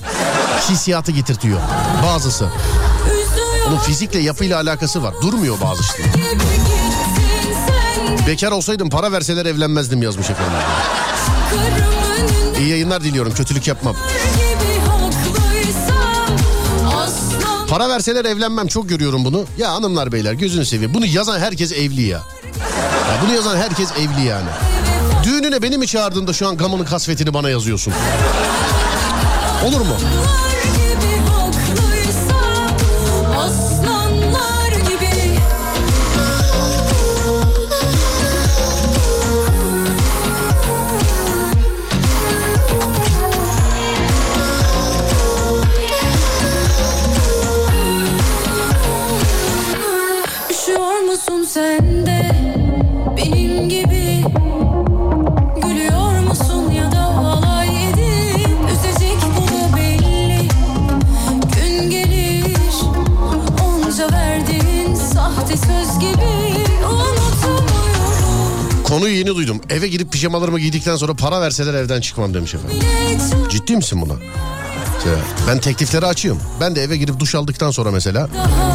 [0.70, 1.60] Hissiyatı getirtiyor
[2.06, 2.50] bazısı.
[3.68, 5.14] Onun fizikle yapıyla alakası var.
[5.22, 6.04] Durmuyor bazı işte.
[8.28, 10.54] Bekar olsaydım para verseler evlenmezdim yazmış efendim.
[12.60, 13.34] İyi yayınlar diliyorum.
[13.34, 13.96] Kötülük yapmam.
[17.70, 19.46] Para verseler evlenmem çok görüyorum bunu.
[19.58, 20.94] Ya hanımlar beyler gözünü seveyim.
[20.94, 22.18] Bunu yazan herkes evli ya.
[22.18, 24.50] ya bunu yazan herkes evli yani.
[25.24, 27.94] Düğününe beni mi çağırdın da şu an gamını kasvetini bana yazıyorsun?
[29.66, 29.96] Olur mu?
[69.20, 69.62] Yeni duydum.
[69.70, 72.80] Eve girip pijamalarımı giydikten sonra para verseler evden çıkmam demiş efendim.
[73.50, 74.14] Ciddi misin buna?
[75.48, 76.42] Ben teklifleri açıyorum.
[76.62, 78.30] Ben de eve girip duş aldıktan sonra mesela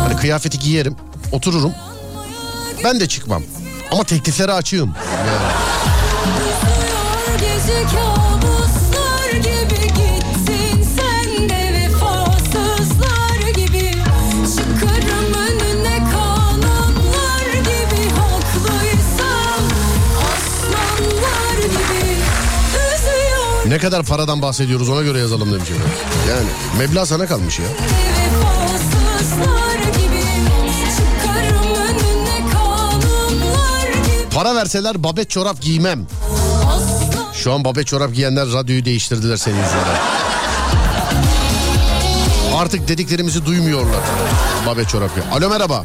[0.09, 0.97] hani kıyafeti giyerim,
[1.33, 1.73] otururum.
[2.85, 3.43] Ben de çıkmam.
[3.91, 4.95] Ama teklifleri açığım.
[7.65, 8.34] Uzuyor
[23.75, 25.91] Ne kadar paradan bahsediyoruz ona göre yazalım demiş efendim.
[26.29, 26.47] Yani
[26.79, 27.65] meblağ sana kalmış ya.
[34.35, 36.07] Para verseler babet çorap giymem.
[37.33, 39.99] Şu an babet çorap giyenler radyoyu değiştirdiler senin yüzünden.
[42.57, 44.01] Artık dediklerimizi duymuyorlar.
[44.67, 45.85] Babet çorap giy- Alo merhaba.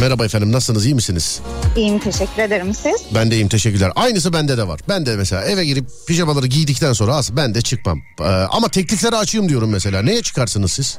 [0.00, 1.40] Merhaba efendim nasılsınız iyi misiniz?
[1.76, 3.02] iyiyim teşekkür ederim siz.
[3.14, 3.92] Ben de iyiyim teşekkürler.
[3.96, 4.80] Aynısı bende de var.
[4.88, 8.00] Ben de mesela eve girip pijamaları giydikten sonra az ben de çıkmam.
[8.20, 10.02] Ee, ama teklifleri açayım diyorum mesela.
[10.02, 10.98] Neye çıkarsınız siz?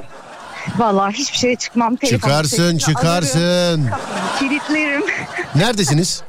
[0.78, 1.96] Vallahi hiçbir şeye çıkmam.
[1.96, 3.90] Telefonu Çıkarsın çıkarsın.
[4.40, 5.04] Kilitlerim.
[5.56, 6.22] Neredesiniz?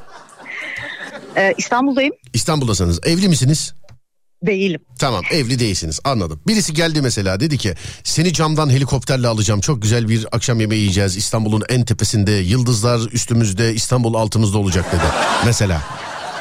[1.37, 2.13] Ee, İstanbul'dayım.
[2.33, 3.01] İstanbul'dasınız.
[3.05, 3.75] Evli misiniz?
[4.43, 4.81] Değilim.
[4.99, 6.41] Tamam evli değilsiniz anladım.
[6.47, 9.61] Birisi geldi mesela dedi ki seni camdan helikopterle alacağım.
[9.61, 11.17] Çok güzel bir akşam yemeği yiyeceğiz.
[11.17, 15.03] İstanbul'un en tepesinde yıldızlar üstümüzde İstanbul altımızda olacak dedi.
[15.47, 15.83] Mesela.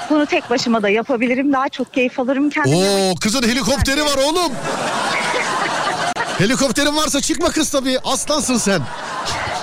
[0.10, 1.54] Bunu tek başıma da yapabilirim.
[1.54, 2.76] Daha çok keyif alırım kendime.
[2.78, 4.52] Oo kızın helikopteri var oğlum.
[6.38, 8.00] Helikopterin varsa çıkma kız tabii.
[8.04, 8.82] Aslansın sen.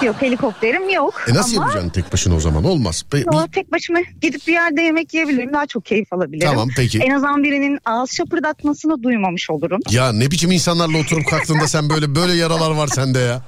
[0.04, 1.24] Yok helikopterim yok.
[1.28, 2.64] E nasıl Ama yapacaksın tek başına o zaman?
[2.64, 3.04] Olmaz.
[3.12, 5.52] Be- yo, tek başıma gidip bir yerde yemek yiyebilirim.
[5.52, 6.48] Daha çok keyif alabilirim.
[6.48, 6.98] Tamam, peki.
[6.98, 9.80] En azından birinin ağız şapırdatmasını duymamış olurum.
[9.90, 13.42] Ya ne biçim insanlarla oturup kalktığında sen böyle böyle yaralar var sende ya.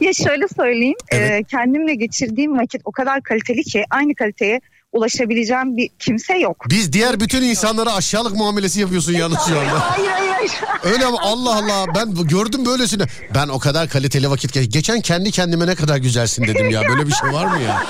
[0.00, 0.96] Ya şöyle söyleyeyim.
[1.08, 1.30] Evet.
[1.30, 4.60] e, kendimle geçirdiğim vakit o kadar kaliteli ki aynı kaliteye
[4.92, 6.64] ulaşabileceğim bir kimse yok.
[6.70, 9.80] Biz diğer bütün insanlara aşağılık muamelesi yapıyorsun yalnız şu anda.
[9.90, 10.50] Hayır hayır hayır.
[10.84, 13.02] Öyle ama Allah Allah ben gördüm böylesini.
[13.34, 14.72] Ben o kadar kaliteli vakit geç.
[14.72, 16.82] Geçen kendi kendime ne kadar güzelsin dedim ya.
[16.88, 17.82] Böyle bir şey var mı ya?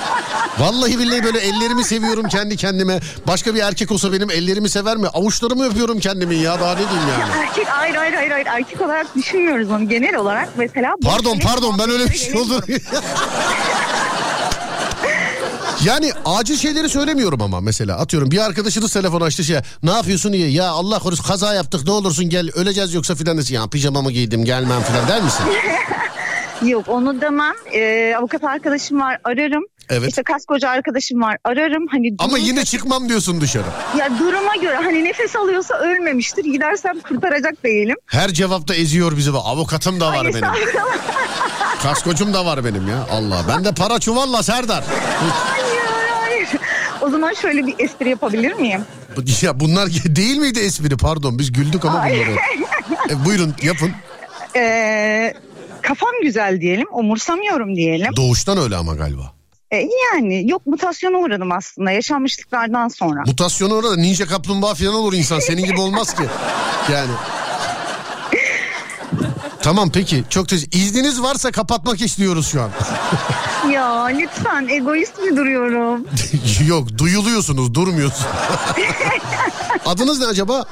[0.59, 2.99] Vallahi billahi böyle ellerimi seviyorum kendi kendime.
[3.27, 5.07] Başka bir erkek olsa benim ellerimi sever mi?
[5.07, 6.59] Avuçlarımı öpüyorum kendimin ya.
[6.59, 7.31] Daha ne diyeyim yani?
[7.47, 10.95] Erkek hayır hayır hayır hayır erkek olarak düşünmüyoruz onu genel olarak mesela.
[11.03, 12.63] Pardon pardon ben öyle bir şey oldu.
[15.85, 20.49] Yani acil şeyleri söylemiyorum ama mesela atıyorum bir arkadaşınız telefon açtı şey ne yapıyorsun diye
[20.49, 24.45] ya Allah korusun kaza yaptık ne olursun gel öleceğiz yoksa filan desin ya pijamamı giydim
[24.45, 25.45] gelmem filan der misin?
[26.69, 27.53] Yok onu demem.
[27.73, 29.63] Ee, avukat arkadaşım var ararım.
[29.89, 30.09] Evet.
[30.09, 31.87] İşte kaskocu arkadaşım var ararım.
[31.91, 33.63] Hani Ama yine çıkmam diyorsun dışarı.
[33.97, 36.43] ya duruma göre hani nefes alıyorsa ölmemiştir.
[36.45, 37.95] Gidersem kurtaracak değilim.
[38.05, 39.31] Her cevapta eziyor bizi.
[39.31, 40.49] Avukatım da var Hayır, benim.
[41.83, 43.07] Kaskocum da var benim ya.
[43.11, 43.45] Allah.
[43.49, 44.83] Ben de para çuvalla Serdar.
[45.29, 45.81] hayır
[46.21, 46.49] hayır.
[47.01, 48.81] O zaman şöyle bir espri yapabilir miyim?
[49.41, 50.97] Ya bunlar değil miydi espri?
[50.97, 52.37] Pardon biz güldük ama bunları.
[53.09, 53.91] E, buyurun yapın.
[54.55, 55.33] Ee,
[55.81, 56.87] kafam güzel diyelim.
[56.91, 58.15] Umursamıyorum diyelim.
[58.15, 59.36] Doğuştan öyle ama galiba.
[59.71, 63.23] Ee, yani yok mutasyona uğradım aslında yaşanmışlıklardan sonra.
[63.27, 65.39] Mutasyonu orada ninja kaplumbağa falan olur insan.
[65.39, 66.23] Senin gibi olmaz ki.
[66.91, 67.11] Yani.
[69.61, 72.69] Tamam peki çok teşekkür İzniniz varsa kapatmak istiyoruz şu an.
[73.71, 76.07] ya lütfen egoist mi duruyorum?
[76.67, 78.27] Yok duyuluyorsunuz durmuyorsunuz.
[79.85, 80.65] Adınız ne acaba?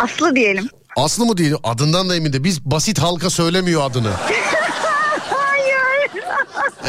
[0.00, 0.68] Aslı diyelim.
[0.96, 4.10] Aslı mı değil adından da emin de biz basit halka söylemiyor adını.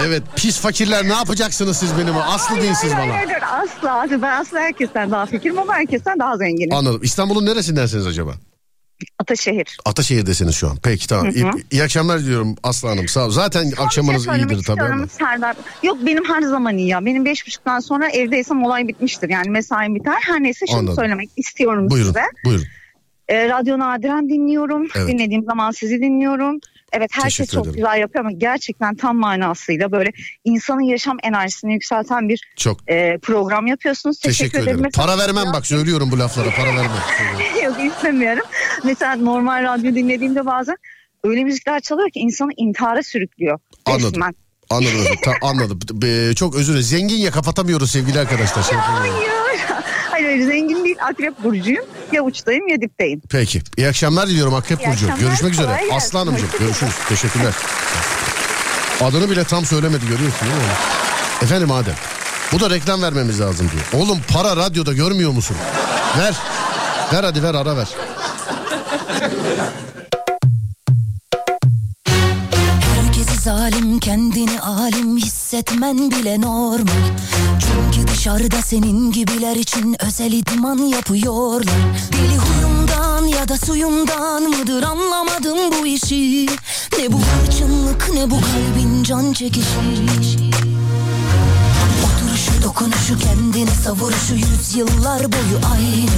[0.05, 3.17] Evet pis fakirler ne yapacaksınız siz benim Aslı deyin siz hayır, bana.
[3.17, 3.43] hayır, hayır,
[3.81, 4.21] asla.
[4.21, 6.73] Ben asla herkesten daha fikirim ama herkesten daha zenginim.
[6.73, 6.99] Anladım.
[7.03, 8.33] İstanbul'un neresindensiniz acaba?
[9.19, 9.77] Ataşehir.
[9.85, 10.77] Ataşehir'desiniz şu an.
[10.83, 11.29] Peki tamam.
[11.29, 13.07] İyi, iyi akşamlar diliyorum Aslı Hanım.
[13.07, 13.29] Sağ ol.
[13.29, 15.07] Zaten akşamınız Bir şey söylemek iyidir tabii ama.
[15.07, 15.55] Serdar.
[15.83, 17.05] Yok benim her zaman iyi ya.
[17.05, 19.29] Benim beş buçuktan sonra evdeysem olay bitmiştir.
[19.29, 20.15] Yani mesaim biter.
[20.21, 20.95] Her neyse şunu Anladım.
[20.95, 22.07] söylemek istiyorum Buyurun.
[22.07, 22.23] size.
[22.45, 22.65] Buyurun.
[23.27, 24.87] Ee, radyo nadiren dinliyorum.
[24.95, 25.07] Evet.
[25.07, 26.59] Dinlediğim zaman sizi dinliyorum.
[26.93, 27.75] Evet herkes Teşekkür çok ederim.
[27.75, 30.11] güzel yapıyor ama gerçekten tam manasıyla böyle
[30.43, 34.19] insanın yaşam enerjisini yükselten bir Çok e, program yapıyorsunuz.
[34.19, 34.79] teşekkür, ederim.
[34.83, 36.49] Mesela- Para vermem bak söylüyorum bu laflara.
[36.49, 36.91] Para vermem.
[37.63, 38.43] Yok istemiyorum.
[38.83, 40.75] Mesela normal radyo dinlediğimde bazen
[41.23, 43.59] öyle müzikler çalıyor ki insanı intihara sürüklüyor.
[43.85, 44.05] Anladım.
[44.11, 44.35] Resmen.
[44.69, 45.15] Anladım.
[45.23, 45.79] ta- anladım.
[46.01, 46.83] Be- çok özür dilerim.
[46.87, 48.63] Zengin ya kapatamıyoruz sevgili arkadaşlar.
[48.63, 48.77] Şey.
[48.77, 49.13] Hayır.
[50.17, 51.85] Hayır hayır, zengin değil akrep burcuyum.
[52.11, 53.21] Ya uçtayım ya dipteyim.
[53.29, 53.61] Peki.
[53.77, 54.91] İyi akşamlar diliyorum Akrep İyi Burcu.
[55.05, 55.65] akşamlar, Görüşmek üzere.
[55.65, 55.95] kolay gelsin.
[55.95, 56.67] Aslı Hanımcığım Hoşçakalın.
[56.67, 56.93] görüşürüz.
[57.09, 57.53] Teşekkürler.
[59.01, 60.73] Adını bile tam söylemedi görüyorsun değil mi?
[61.43, 61.93] Efendim Adem.
[62.51, 64.03] Bu da reklam vermemiz lazım diyor.
[64.03, 65.57] Oğlum para radyoda görmüyor musun?
[66.19, 66.35] Ver.
[67.13, 67.87] Ver hadi ver ara ver.
[73.47, 77.07] Zalim kendini alim hissetmen bile normal.
[77.59, 81.77] Çünkü dışarıda senin gibiler için özel idman yapıyorlar.
[82.13, 86.45] Deli huyumdan ya da suyumdan mıdır anlamadım bu işi.
[86.99, 89.79] Ne bu hırçınlık ne bu kalbin can çekişi
[92.67, 96.17] dokunuşu kendini savuruşu yüzyıllar boyu aynı.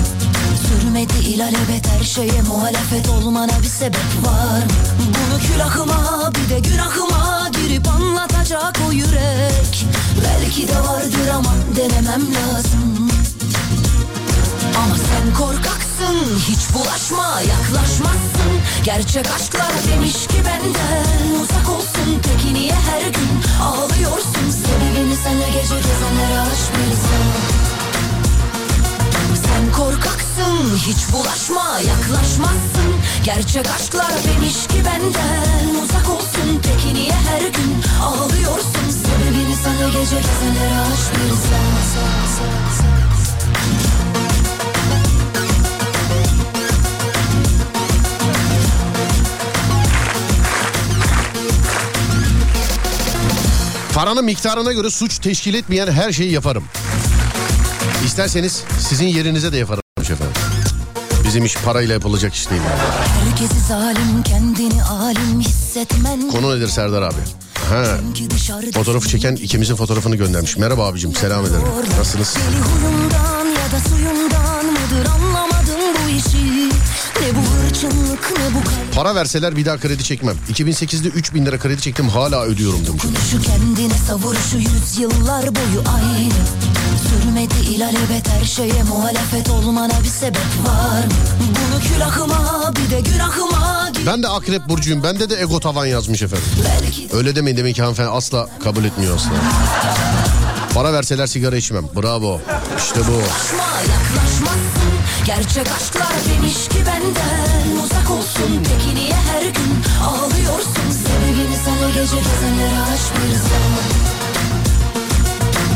[0.67, 4.63] Sürmedi ilalebet her şeye muhalefet olmana bir sebep var?
[4.99, 9.85] Bunu külahıma bir de günahıma girip anlatacak o yürek.
[10.23, 12.98] Belki de vardır ama denemem lazım
[14.83, 18.51] ama sen korkaksın hiç bulaşma yaklaşmazsın.
[18.83, 22.21] Gerçek aşklar demiş ki benden uzak olsun.
[22.23, 23.31] Peki niye her gün
[23.63, 24.45] ağlıyorsun?
[24.49, 26.43] Sebebini sana gece gezenlere
[26.75, 26.95] bir
[29.45, 32.91] Sen korkaksın hiç bulaşma yaklaşmazsın.
[33.23, 36.61] Gerçek aşklar demiş ki benden uzak olsun.
[36.63, 38.89] Peki niye her gün ağlıyorsun?
[38.89, 42.98] Sebebini sana gece gezenlere bir
[53.99, 56.63] Paranın miktarına göre suç teşkil etmeyen her şeyi yaparım.
[58.05, 60.27] İsterseniz sizin yerinize de yaparım efendim.
[61.25, 62.61] Bizim iş parayla yapılacak iş değil.
[63.29, 67.21] Herkesi zalim kendini alim hissetmen Konu nedir Serdar abi?
[67.69, 67.85] Ha,
[68.73, 70.57] fotoğrafı çeken ikimizin fotoğrafını göndermiş.
[70.57, 71.67] Merhaba abicim selam ederim.
[71.97, 72.37] Nasılsınız?
[78.95, 80.35] Para verseler bir daha kredi çekmem.
[80.51, 83.03] 2008'de 3000 lira kredi çektim hala ödüyorum demiş.
[83.31, 86.33] Şu kendine savuruşu yüzyıllar boyu aynı
[87.09, 91.11] Sürmedi ilalebet her şeye muhalefet olmana bir sebep var mı?
[91.39, 95.03] Bunu külahıma bir de günahıma Ben de akrep burcuyum.
[95.03, 96.45] Bende de ego tavan yazmış efendim.
[96.65, 99.35] Belki Öyle demeyin demek ki hanımefendi asla kabul etmiyor aslında.
[100.73, 101.85] Para verseler sigara içmem.
[101.95, 102.41] Bravo.
[102.77, 103.11] İşte bu.
[103.11, 103.63] yaklaşma
[103.93, 104.78] yaklaşmazsın
[105.29, 108.63] Gerçek aşklar demiş ki benden uzak olsun.
[108.63, 109.73] Peki niye her gün
[110.03, 110.91] ağlıyorsun?
[111.03, 113.89] Sebebini sana gece gezenlere aç bir zaman.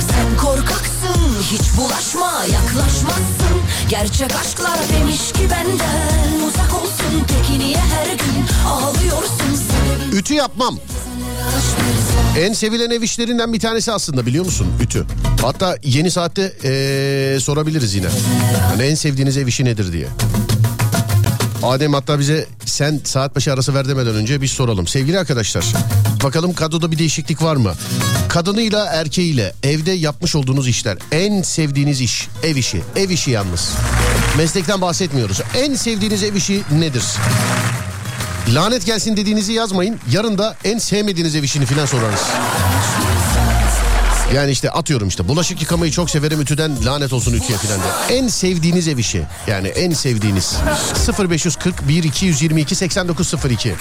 [0.10, 3.58] Sen korkaksın hiç bulaşma yaklaşmazsın.
[3.90, 7.26] Gerçek aşklar demiş ki benden uzak olsun.
[7.28, 9.64] Peki niye her gün ağlıyorsun?
[10.14, 10.78] Ütü yapmam.
[12.40, 14.68] En sevilen ev işlerinden bir tanesi aslında biliyor musun?
[14.82, 15.06] Ütü.
[15.42, 18.08] Hatta yeni saatte ee, sorabiliriz yine.
[18.70, 20.08] Hani en sevdiğiniz ev işi nedir diye.
[21.64, 24.88] Adem hatta bize sen saat başı arası ver demeden önce bir soralım.
[24.88, 25.66] Sevgili arkadaşlar
[26.24, 27.74] bakalım kadroda bir değişiklik var mı?
[28.30, 33.70] Kadınıyla erkeğiyle evde yapmış olduğunuz işler en sevdiğiniz iş ev işi ev işi yalnız.
[34.38, 35.42] Meslekten bahsetmiyoruz.
[35.58, 37.04] En sevdiğiniz ev işi nedir?
[38.50, 40.00] Lanet gelsin dediğinizi yazmayın.
[40.12, 42.22] Yarın da en sevmediğiniz ev işini filan sorarız.
[44.34, 48.20] Yani işte atıyorum işte bulaşık yıkamayı çok severim ütüden lanet olsun ütüye filan diye.
[48.20, 50.56] En sevdiğiniz ev işi yani en sevdiğiniz
[51.20, 53.74] 0541 222 8902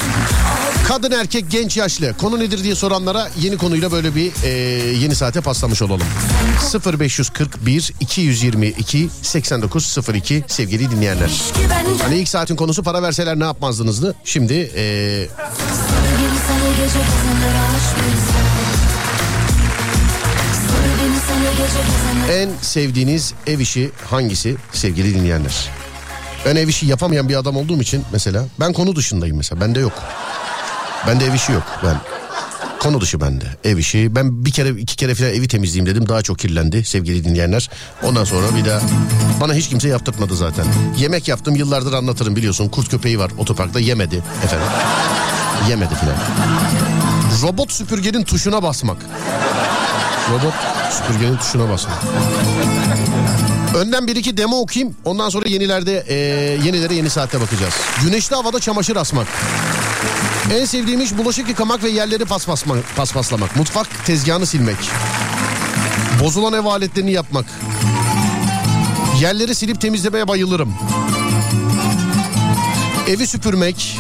[0.89, 4.49] Kadın erkek genç yaşlı konu nedir diye soranlara yeni konuyla böyle bir e,
[4.93, 6.07] yeni saate paslamış olalım.
[7.01, 11.31] 0541 222 8902 sevgili dinleyenler.
[12.03, 14.15] Hani ilk saatin konusu para verseler ne yapmazdınızdı?
[14.25, 15.27] Şimdi e,
[22.33, 25.71] en sevdiğiniz ev işi hangisi sevgili dinleyenler?
[26.47, 29.93] Ben ev işi yapamayan bir adam olduğum için mesela ben konu dışındayım mesela bende yok.
[31.07, 31.97] Bende ev işi yok ben.
[32.81, 34.15] Konu dışı bende ev işi.
[34.15, 37.71] Ben bir kere iki kere falan evi temizleyeyim dedim daha çok kirlendi sevgili dinleyenler.
[38.03, 38.81] Ondan sonra bir daha
[39.41, 40.67] bana hiç kimse yaptırtmadı zaten.
[40.99, 44.69] Yemek yaptım yıllardır anlatırım biliyorsun kurt köpeği var otoparkta yemedi efendim.
[45.69, 46.17] Yemedi filan.
[47.43, 48.97] Robot süpürgenin tuşuna basmak.
[50.31, 50.55] Robot
[50.93, 51.99] süpürgenin tuşuna basmak.
[53.77, 54.97] Önden bir iki demo okuyayım.
[55.05, 56.15] Ondan sonra yenilerde e,
[56.67, 57.75] yenilere yeni saatte bakacağız.
[58.05, 59.27] Güneşli havada çamaşır asmak.
[60.55, 63.57] En sevdiğim iş bulaşık yıkamak ve yerleri paspasma, paspaslamak.
[63.57, 64.77] Mutfak tezgahını silmek.
[66.21, 67.47] Bozulan ev aletlerini yapmak.
[69.21, 70.75] Yerleri silip temizlemeye bayılırım.
[73.09, 73.99] Evi süpürmek.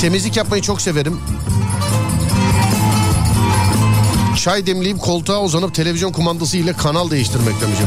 [0.00, 1.20] Temizlik yapmayı çok severim.
[4.44, 7.78] Çay demleyip koltuğa uzanıp televizyon kumandası ile kanal değiştirmek demiş.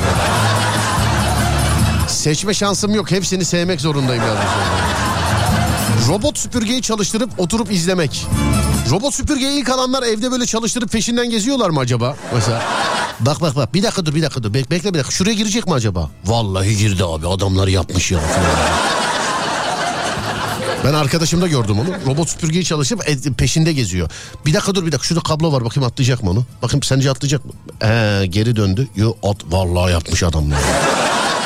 [2.07, 3.11] Seçme şansım yok.
[3.11, 4.47] Hepsini sevmek zorundayım yazmış.
[6.07, 8.25] Robot süpürgeyi çalıştırıp oturup izlemek.
[8.89, 12.15] Robot süpürgeyi ilk alanlar evde böyle çalıştırıp peşinden geziyorlar mı acaba?
[12.33, 12.63] Mesela
[13.19, 15.67] bak bak bak bir dakika dur bir dakika dur Bek, bekle bir dakika şuraya girecek
[15.67, 16.09] mi acaba?
[16.25, 18.19] Vallahi girdi abi adamlar yapmış ya.
[20.87, 22.13] Ben arkadaşımda gördüm onu.
[22.13, 23.05] Robot süpürgeyi çalışıp
[23.37, 24.09] peşinde geziyor.
[24.45, 26.45] Bir dakika dur bir dakika şurada kablo var bakayım atlayacak mı onu?
[26.61, 27.51] Bakayım sence atlayacak mı?
[27.83, 28.87] Ee, geri döndü.
[28.95, 30.57] Yo at vallahi yapmış adam ya.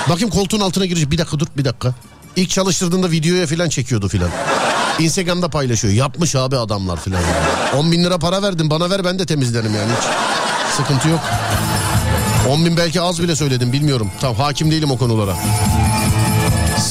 [0.10, 1.12] bakayım koltuğun altına girecek.
[1.12, 1.94] Bir dakika dur bir dakika.
[2.36, 4.30] İlk çalıştırdığında videoya falan çekiyordu filan.
[5.00, 5.94] Instagram'da paylaşıyor.
[5.94, 7.24] Yapmış abi adamlar filan.
[7.78, 10.08] 10 bin lira para verdim bana ver ben de temizlerim yani hiç.
[10.76, 11.20] Sıkıntı yok.
[12.50, 14.12] 10 bin belki az bile söyledim bilmiyorum.
[14.22, 15.36] Tam hakim değilim o konulara.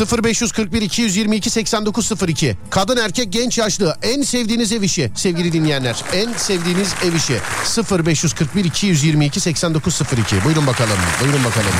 [0.00, 3.96] 0541 222 8902 Kadın erkek genç yaşlı.
[4.02, 5.12] En sevdiğiniz ev işi.
[5.14, 7.40] Sevgili dinleyenler en sevdiğiniz ev işi.
[8.04, 11.72] 0541 222 8902 buyurun bakalım buyurun bakalım.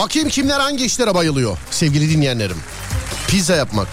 [0.00, 2.56] Bakayım kimler hangi işlere bayılıyor sevgili dinleyenlerim.
[3.28, 3.88] Pizza yapmak.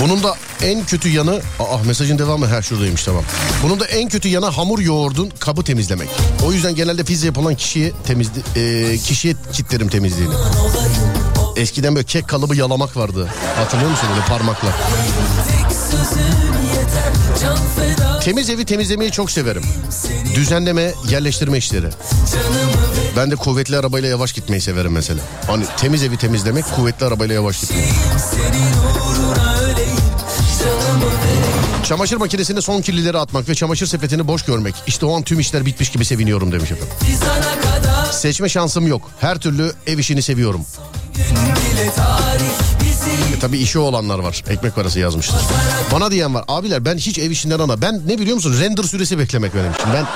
[0.00, 1.40] Bunun da en kötü yanı...
[1.60, 3.24] Aa mesajın devamı her şuradaymış tamam.
[3.62, 6.08] Bunun da en kötü yanı hamur yoğurdun kabı temizlemek.
[6.46, 10.34] O yüzden genelde pizza yapılan kişiye temizli, e, kişiye kitlerim temizliğini.
[11.56, 13.28] Eskiden böyle kek kalıbı yalamak vardı.
[13.56, 14.68] Hatırlıyor musun öyle parmakla?
[18.22, 19.62] Temiz evi temizlemeyi çok severim.
[20.34, 21.86] Düzenleme, yerleştirme işleri.
[23.16, 25.20] Ben de kuvvetli arabayla yavaş gitmeyi severim mesela.
[25.46, 27.84] Hani temiz evi temizlemek, kuvvetli arabayla yavaş gitmek.
[31.84, 34.74] Çamaşır makinesine son kirlileri atmak ve çamaşır sepetini boş görmek.
[34.86, 36.94] İşte o an tüm işler bitmiş gibi seviniyorum demiş efendim.
[38.12, 39.10] Seçme şansım yok.
[39.20, 40.64] Her türlü ev işini seviyorum.
[43.36, 44.42] E tabii işi olanlar var.
[44.48, 45.40] Ekmek parası yazmışlar.
[45.92, 46.44] Bana diyen var.
[46.48, 47.82] Abiler ben hiç ev işinden ana.
[47.82, 48.56] Ben ne biliyor musun?
[48.60, 49.86] Render süresi beklemek benim için.
[49.94, 50.06] Ben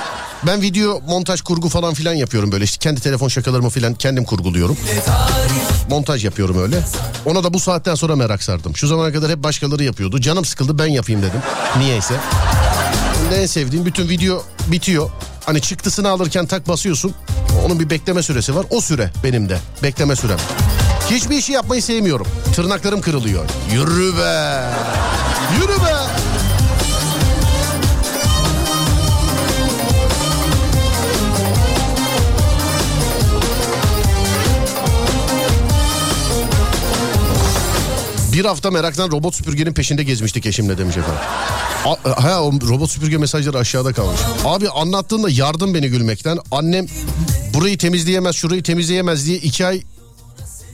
[0.47, 2.63] ben video montaj kurgu falan filan yapıyorum böyle.
[2.63, 4.77] İşte kendi telefon şakalarımı filan kendim kurguluyorum.
[5.89, 6.79] Montaj yapıyorum öyle.
[7.25, 8.75] Ona da bu saatten sonra merak sardım.
[8.75, 10.21] Şu zamana kadar hep başkaları yapıyordu.
[10.21, 11.39] Canım sıkıldı ben yapayım dedim.
[11.77, 12.13] Niyeyse.
[13.35, 15.09] En sevdiğim bütün video bitiyor.
[15.45, 17.13] Hani çıktısını alırken tak basıyorsun.
[17.65, 18.65] Onun bir bekleme süresi var.
[18.69, 19.57] O süre benim de.
[19.83, 20.39] Bekleme sürem.
[21.09, 22.27] Hiçbir işi yapmayı sevmiyorum.
[22.55, 23.45] Tırnaklarım kırılıyor.
[23.73, 24.61] Yürü be.
[25.59, 25.93] Yürü be.
[38.33, 41.21] Bir hafta meraktan robot süpürgenin peşinde gezmiştik eşimle demiş efendim.
[42.03, 44.19] Ha o robot süpürge mesajları aşağıda kalmış.
[44.45, 46.37] Abi anlattığında yardım beni gülmekten.
[46.51, 46.85] Annem
[47.53, 49.81] burayı temizleyemez şurayı temizleyemez diye iki ay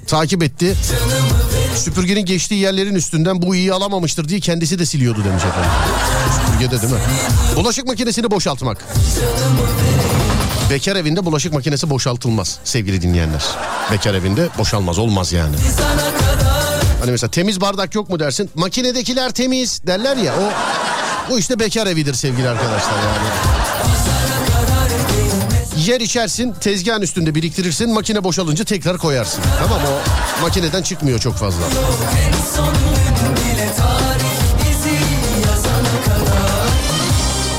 [0.10, 0.76] takip etti.
[1.76, 5.72] Süpürgenin geçtiği yerlerin üstünden bu iyi alamamıştır diye kendisi de siliyordu demiş efendim.
[6.45, 6.99] Süpürgede değil mi?
[7.55, 8.86] Bulaşık makinesini boşaltmak.
[10.70, 13.43] Bekar evinde bulaşık makinesi boşaltılmaz sevgili dinleyenler.
[13.91, 15.55] Bekar evinde boşalmaz olmaz yani.
[16.99, 18.49] Hani mesela temiz bardak yok mu dersin?
[18.55, 20.51] Makinedekiler temiz derler ya o
[21.32, 23.30] bu işte bekar evidir sevgili arkadaşlar yani.
[25.89, 29.43] Yer içersin tezgahın üstünde biriktirirsin makine boşalınca tekrar koyarsın.
[29.59, 31.63] Tamam o makineden çıkmıyor çok fazla.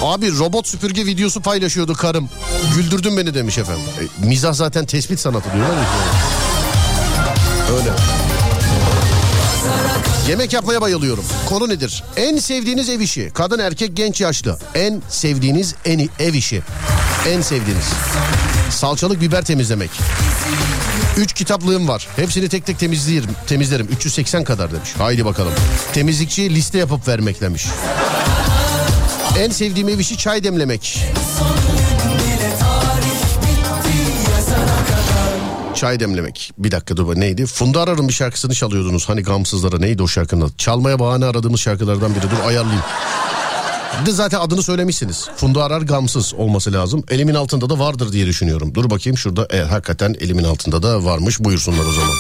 [0.03, 2.29] Abi robot süpürge videosu paylaşıyordu karım.
[2.77, 3.85] Güldürdün beni demiş efendim.
[4.01, 5.87] E, mizah zaten tespit sanatı diyorlar ya.
[7.79, 7.91] Öyle.
[10.29, 11.25] Yemek yapmaya bayılıyorum.
[11.49, 12.05] Konu nedir?
[12.17, 13.31] En sevdiğiniz ev işi.
[13.35, 14.59] Kadın erkek genç yaşlı.
[14.75, 16.63] En sevdiğiniz en ev işi.
[17.29, 17.85] En sevdiğiniz.
[18.71, 19.91] Salçalık biber temizlemek.
[21.17, 22.09] Üç kitaplığım var.
[22.17, 23.31] Hepsini tek tek temizlerim.
[23.47, 23.87] Temizlerim.
[23.87, 24.91] 380 kadar demiş.
[24.99, 25.53] Haydi bakalım.
[25.93, 27.67] Temizlikçiye liste yapıp vermek demiş.
[29.39, 30.99] En sevdiğim ev işi çay demlemek.
[35.75, 36.53] Çay demlemek.
[36.59, 37.47] Bir dakika dur neydi?
[37.47, 39.09] Funda Arar'ın bir şarkısını çalıyordunuz.
[39.09, 40.53] Hani gamsızlara neydi o şarkının adı?
[40.59, 42.23] Çalmaya bahane aradığımız şarkılardan biri.
[42.23, 42.85] Dur ayarlayayım.
[44.07, 45.29] De zaten adını söylemişsiniz.
[45.37, 47.05] Funda Arar gamsız olması lazım.
[47.11, 48.75] Elimin altında da vardır diye düşünüyorum.
[48.75, 49.57] Dur bakayım şurada.
[49.57, 51.41] E, hakikaten elimin altında da varmış.
[51.41, 52.15] Buyursunlar o zaman.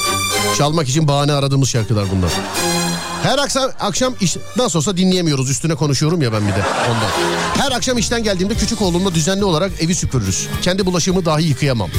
[0.58, 2.30] Çalmak için bahane aradığımız şarkılar bunlar.
[3.22, 7.10] Her akşam, akşam iş, nasıl olsa dinleyemiyoruz üstüne konuşuyorum ya ben bir de ondan.
[7.64, 10.48] Her akşam işten geldiğimde küçük oğlumla düzenli olarak evi süpürürüz.
[10.62, 11.90] Kendi bulaşığımı dahi yıkayamam.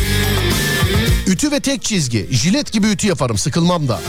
[1.27, 2.27] Ütü ve tek çizgi.
[2.31, 3.99] Jilet gibi ütü yaparım sıkılmam da.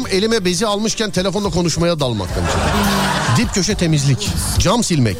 [0.00, 2.50] Tam elime bezi almışken telefonla konuşmaya dalmak demiş.
[3.36, 4.28] Dip köşe temizlik.
[4.58, 5.16] Cam silmek.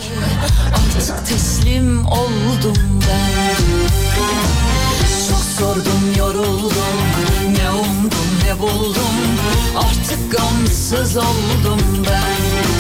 [0.69, 3.65] Artık teslim oldum ben
[5.29, 6.99] Çok sordum yoruldum
[7.59, 9.17] Ne umdum ne buldum
[9.77, 12.80] Artık gamsız oldum ben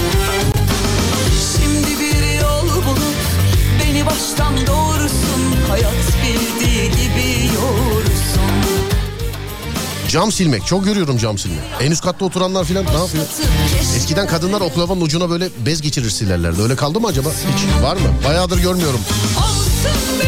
[10.10, 10.66] Cam silmek.
[10.66, 11.60] Çok görüyorum cam silmek.
[11.80, 13.24] En üst katta oturanlar filan ne yapıyor?
[13.96, 16.62] Eskiden kadınlar oklavanın ucuna böyle bez geçirir silerlerdi.
[16.62, 17.28] Öyle kaldı mı acaba?
[17.28, 18.08] Hiç var mı?
[18.24, 19.00] Bayağıdır görmüyorum.
[19.38, 20.20] Alsın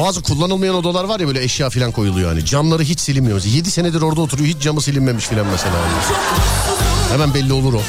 [0.00, 2.44] Bazı kullanılmayan odalar var ya böyle eşya filan koyuluyor hani.
[2.44, 3.42] Camları hiç silinmiyor.
[3.44, 5.74] 7 senedir orada oturuyor hiç camı silinmemiş filan mesela.
[7.12, 7.82] Hemen belli olur o.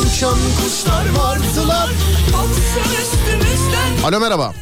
[0.00, 1.90] Uçan kuşlar martılar
[4.04, 4.52] Alo merhaba.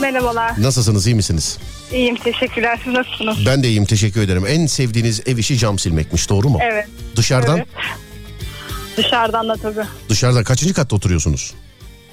[0.00, 0.62] Merhabalar.
[0.62, 1.58] Nasılsınız iyi misiniz?
[1.92, 2.80] İyiyim teşekkürler.
[2.84, 3.46] Siz nasılsınız?
[3.46, 4.46] Ben de iyiyim teşekkür ederim.
[4.48, 6.58] En sevdiğiniz ev işi cam silmekmiş doğru mu?
[6.62, 6.86] Evet.
[7.16, 7.56] Dışarıdan?
[7.56, 7.68] Evet.
[9.04, 9.84] Dışarıdan da tabii.
[10.08, 11.54] Dışarıdan kaçıncı katta oturuyorsunuz?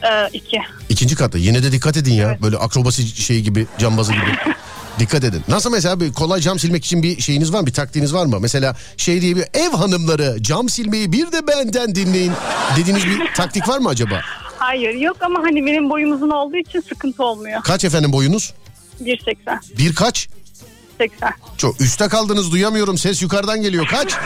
[0.03, 0.57] Ee, iki.
[0.89, 1.37] İkinci katta.
[1.37, 2.37] Yine de dikkat edin ya.
[2.41, 4.55] Böyle akrobasi şey gibi, cambazı gibi.
[4.99, 5.43] dikkat edin.
[5.47, 7.67] Nasıl mesela bir kolay cam silmek için bir şeyiniz var mı?
[7.67, 8.39] Bir taktiğiniz var mı?
[8.39, 12.33] Mesela şey diye bir ev hanımları cam silmeyi bir de benden dinleyin
[12.77, 14.21] dediğiniz bir taktik var mı acaba?
[14.57, 17.61] Hayır yok ama hani benim boyum uzun olduğu için sıkıntı olmuyor.
[17.63, 18.53] Kaç efendim boyunuz?
[19.03, 19.77] 1.80.
[19.77, 20.29] Bir kaç?
[20.97, 21.31] 80.
[21.57, 23.87] Çok üste kaldınız duyamıyorum ses yukarıdan geliyor.
[23.87, 24.13] Kaç?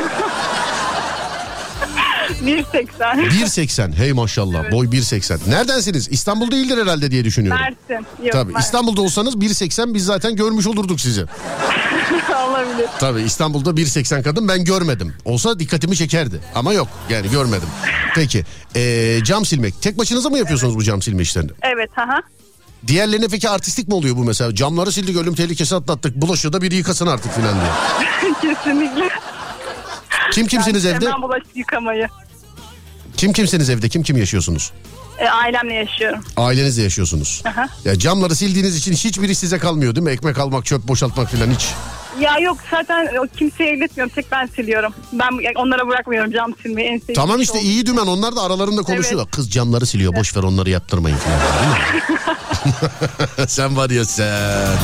[2.42, 2.88] 1.80.
[3.30, 5.50] 1.80 hey maşallah boy 1.80.
[5.50, 6.08] Neredensiniz?
[6.12, 7.62] İstanbul değildir herhalde diye düşünüyorum.
[7.62, 8.06] Mersin.
[8.24, 8.66] Yok, Tabii Mersin.
[8.66, 11.26] İstanbul'da olsanız 1.80 biz zaten görmüş olurduk sizi.
[12.50, 12.88] Olabilir.
[13.00, 15.14] Tabii İstanbul'da 1.80 kadın ben görmedim.
[15.26, 17.68] Olsa dikkatimi çekerdi ama yok yani görmedim.
[18.16, 18.44] Peki
[18.76, 21.52] ee, cam silmek tek başınıza mı yapıyorsunuz bu cam silme işlerini?
[21.62, 21.90] Evet.
[21.98, 22.22] Aha.
[22.88, 24.56] Diğerlerine peki artistik mi oluyor bu mesela?
[24.56, 28.34] Camları sildik ölüm tehlikesi atlattık bulaşığı da biri yıkasın artık filan diye.
[28.56, 29.10] Kesinlikle.
[30.32, 31.06] Kim kimsiniz Yani evde?
[31.06, 32.08] Hemen bulaşık yıkamayı.
[33.18, 33.90] Kim kimsiniz evde?
[33.90, 34.72] Kim kim yaşıyorsunuz?
[35.20, 36.20] Ee, ailemle yaşıyorum.
[36.38, 37.42] Ailenizle yaşıyorsunuz.
[37.46, 37.68] Aha.
[37.86, 40.12] Ya camları sildiğiniz için hiçbir iş size kalmıyor değil mi?
[40.12, 41.68] Ekmek almak, çöp boşaltmak filan hiç.
[42.20, 43.08] Ya yok zaten
[43.38, 44.14] kimseye elletmiyorum.
[44.16, 44.94] Tek ben siliyorum.
[45.14, 46.88] Ben onlara bırakmıyorum cam silmeyi.
[46.90, 47.66] En sevdiğim Tamam şey işte oldu.
[47.66, 49.32] iyi dümen onlar da aralarında konuşuyorlar.
[49.32, 51.38] Kız camları siliyor boş ver onları yaptırmayın falan.
[53.48, 54.78] Sen var ya sen.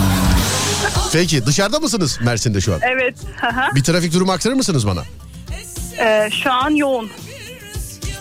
[1.14, 2.80] Peki dışarıda mısınız Mersin'de şu an?
[2.84, 3.16] Evet.
[3.44, 3.70] Aha.
[3.76, 5.04] Bir trafik durumu aktarır mısınız bana?
[6.00, 7.10] Ee, şu an yoğun.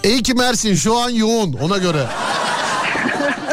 [0.07, 2.07] İyi ki Mersin şu an yoğun ona göre.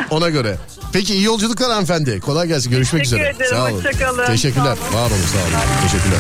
[0.09, 0.57] Ona göre.
[0.93, 2.19] Peki iyi yolculuklar hanımefendi.
[2.19, 2.71] Kolay gelsin.
[2.71, 3.35] Görüşmek Teşekkür üzere.
[3.35, 3.71] ederim, Sağ olun.
[3.77, 4.25] hoşça kalın.
[4.25, 4.77] Teşekkürler.
[4.91, 5.03] Sağ olun.
[5.03, 5.63] Var olun sağ olun.
[5.83, 6.19] Teşekkürler.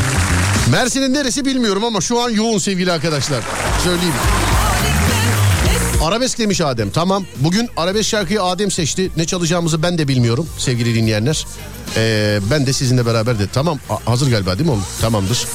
[0.71, 3.39] Mersin'in neresi bilmiyorum ama şu an yoğun sevgili arkadaşlar.
[3.83, 4.13] Söyleyeyim.
[6.03, 6.89] Arabesk demiş Adem.
[6.89, 7.25] Tamam.
[7.35, 9.11] Bugün arabesk şarkıyı Adem seçti.
[9.17, 11.45] Ne çalacağımızı ben de bilmiyorum sevgili dinleyenler.
[11.97, 13.47] Ee, ben de sizinle beraber de.
[13.53, 13.79] Tamam.
[14.05, 14.85] hazır galiba değil mi oğlum?
[15.01, 15.45] Tamamdır.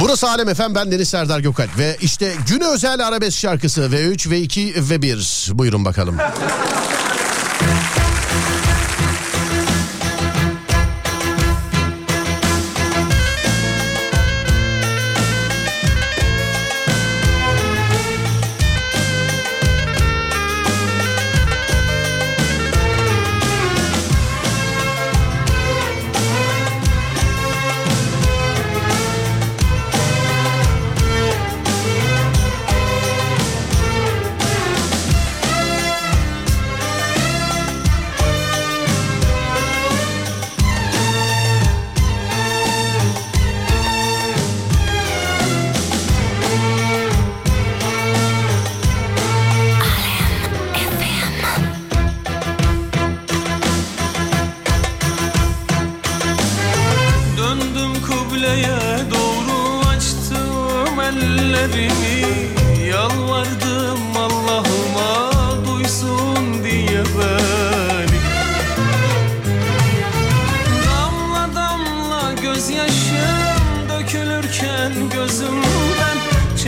[0.00, 4.74] Burası Alem Efem ben Deniz Serdar Gökalp ve işte güne özel arabesk şarkısı V3 V2
[4.74, 6.16] V1 buyurun bakalım.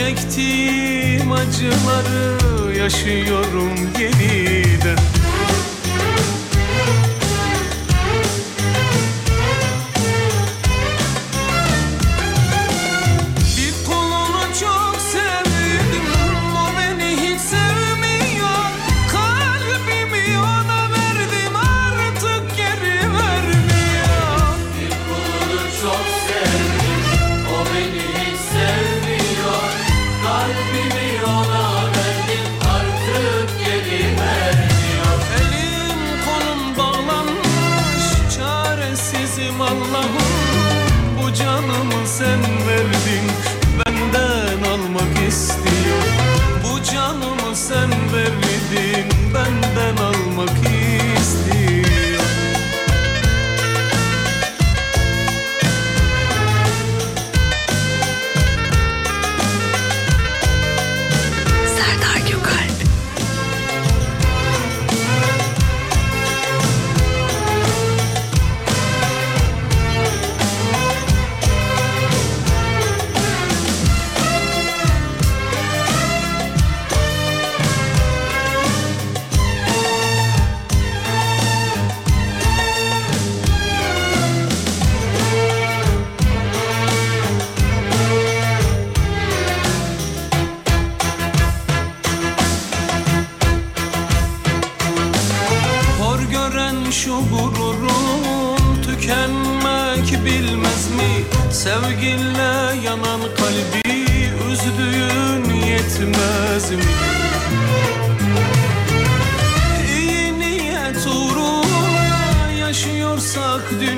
[0.05, 5.14] Çektiğim acıları yaşıyorum yeniden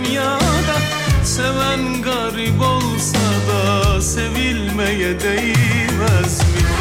[0.08, 0.78] dünyada
[1.24, 3.18] Seven garip olsa
[3.50, 6.77] da sevilmeye değmez mi?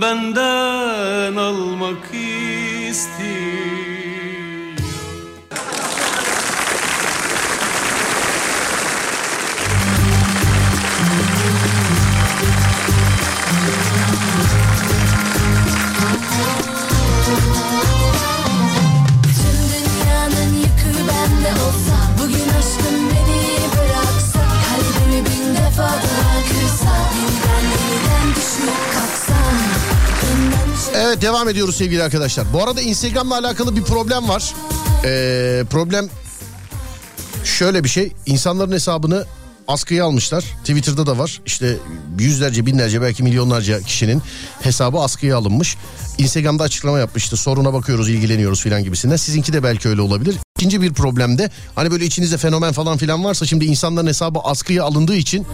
[0.00, 2.14] Benden almak
[2.88, 3.93] istiyor
[31.14, 32.52] Evet devam ediyoruz sevgili arkadaşlar.
[32.52, 34.54] Bu arada Instagram'la alakalı bir problem var.
[35.04, 36.08] Ee, problem
[37.44, 38.12] şöyle bir şey.
[38.26, 39.24] İnsanların hesabını
[39.68, 40.44] askıya almışlar.
[40.60, 41.40] Twitter'da da var.
[41.46, 41.76] İşte
[42.18, 44.22] yüzlerce, binlerce, belki milyonlarca kişinin
[44.60, 45.76] hesabı askıya alınmış.
[46.18, 47.36] Instagram'da açıklama yapmıştı.
[47.36, 49.16] Soruna bakıyoruz, ilgileniyoruz filan gibisinden.
[49.16, 50.36] Sizinki de belki öyle olabilir.
[50.58, 54.84] İkinci bir problem de hani böyle içinizde fenomen falan filan varsa şimdi insanların hesabı askıya
[54.84, 55.46] alındığı için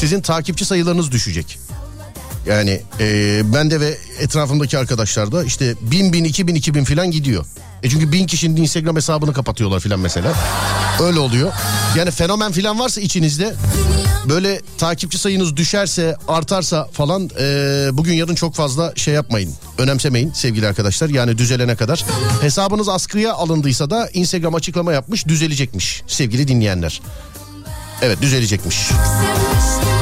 [0.00, 1.58] sizin takipçi sayılarınız düşecek.
[2.48, 6.84] Yani e, ben de ve etrafımdaki arkadaşlar da işte bin bin iki bin iki bin
[6.84, 7.46] filan gidiyor.
[7.82, 10.34] E çünkü bin kişinin Instagram hesabını kapatıyorlar filan mesela.
[11.02, 11.52] Öyle oluyor.
[11.96, 13.54] Yani fenomen filan varsa içinizde
[14.28, 19.54] böyle takipçi sayınız düşerse artarsa falan e, bugün yarın çok fazla şey yapmayın.
[19.78, 21.08] Önemsemeyin sevgili arkadaşlar.
[21.08, 22.04] Yani düzelene kadar.
[22.40, 27.02] Hesabınız askıya alındıysa da Instagram açıklama yapmış düzelecekmiş sevgili dinleyenler.
[28.02, 28.76] Evet düzelecekmiş.
[28.76, 29.97] Sevmiştim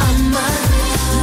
[0.00, 0.46] ama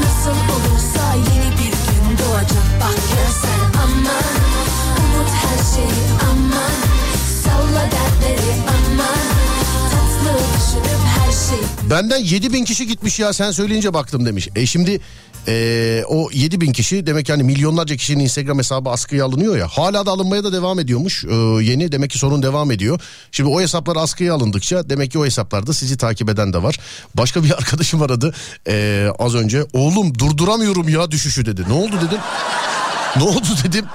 [0.02, 2.66] Nasıl olursa yeni bir gün doğacak.
[2.82, 4.18] Bak görsen ama
[5.00, 6.64] Unut her şeyi ama
[7.44, 9.10] Salla dertleri ama
[9.92, 11.90] Tatlı düşünüp her şeyi.
[11.90, 14.50] Benden 7 bin kişi gitmiş ya sen söyleyince baktım demiş.
[14.56, 15.02] E şimdi
[15.48, 19.68] e, o 7 bin kişi demek yani milyonlarca kişinin Instagram hesabı askıya alınıyor ya.
[19.68, 21.26] Hala da alınmaya da devam ediyormuş.
[21.26, 23.00] E, yeni demek ki sorun devam ediyor.
[23.32, 26.80] Şimdi o hesaplar askıya alındıkça demek ki o hesaplarda sizi takip eden de var.
[27.16, 28.34] Başka bir arkadaşım aradı
[28.68, 29.66] e, az önce.
[29.74, 31.64] Oğlum durduramıyorum ya düşüşü dedi.
[31.68, 32.20] Ne oldu dedim.
[33.18, 33.86] ne oldu dedim.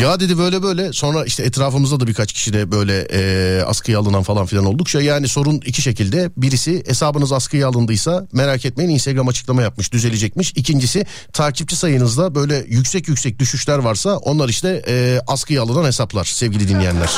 [0.00, 4.22] Ya dedi böyle böyle sonra işte etrafımızda da birkaç kişi de böyle e, askıya alınan
[4.22, 6.30] falan filan oldukça yani sorun iki şekilde.
[6.36, 10.52] Birisi hesabınız askıya alındıysa merak etmeyin Instagram açıklama yapmış düzelecekmiş.
[10.56, 16.68] İkincisi takipçi sayınızda böyle yüksek yüksek düşüşler varsa onlar işte e, askıya alınan hesaplar sevgili
[16.68, 17.10] dinleyenler.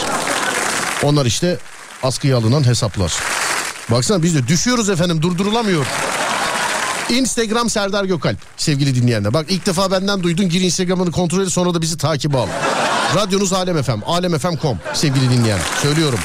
[1.03, 1.59] Onlar işte
[2.03, 3.13] askıya alınan hesaplar.
[3.91, 5.87] Baksana biz de düşüyoruz efendim durdurulamıyor.
[7.11, 9.35] Instagram Serdar Gökalp sevgili dinleyenler.
[9.35, 12.47] Bak ilk defa benden duydun gir Instagram'ını kontrol et sonra da bizi takip al.
[13.15, 15.59] Radyonuz Alem FM, alemfm.com sevgili dinleyen.
[15.83, 16.19] Söylüyorum.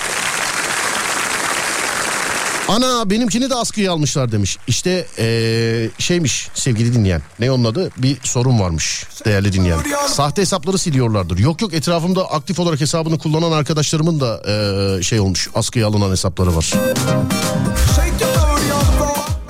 [2.67, 4.57] Ana benimkini de askıya almışlar demiş.
[4.67, 7.21] İşte ee, şeymiş sevgili dinleyen.
[7.39, 7.91] Ne onun adı?
[7.97, 9.79] Bir sorun varmış değerli dinleyen.
[10.07, 11.37] Sahte hesapları siliyorlardır.
[11.37, 15.49] Yok yok etrafımda aktif olarak hesabını kullanan arkadaşlarımın da ee, şey olmuş.
[15.55, 16.73] Askıya alınan hesapları var.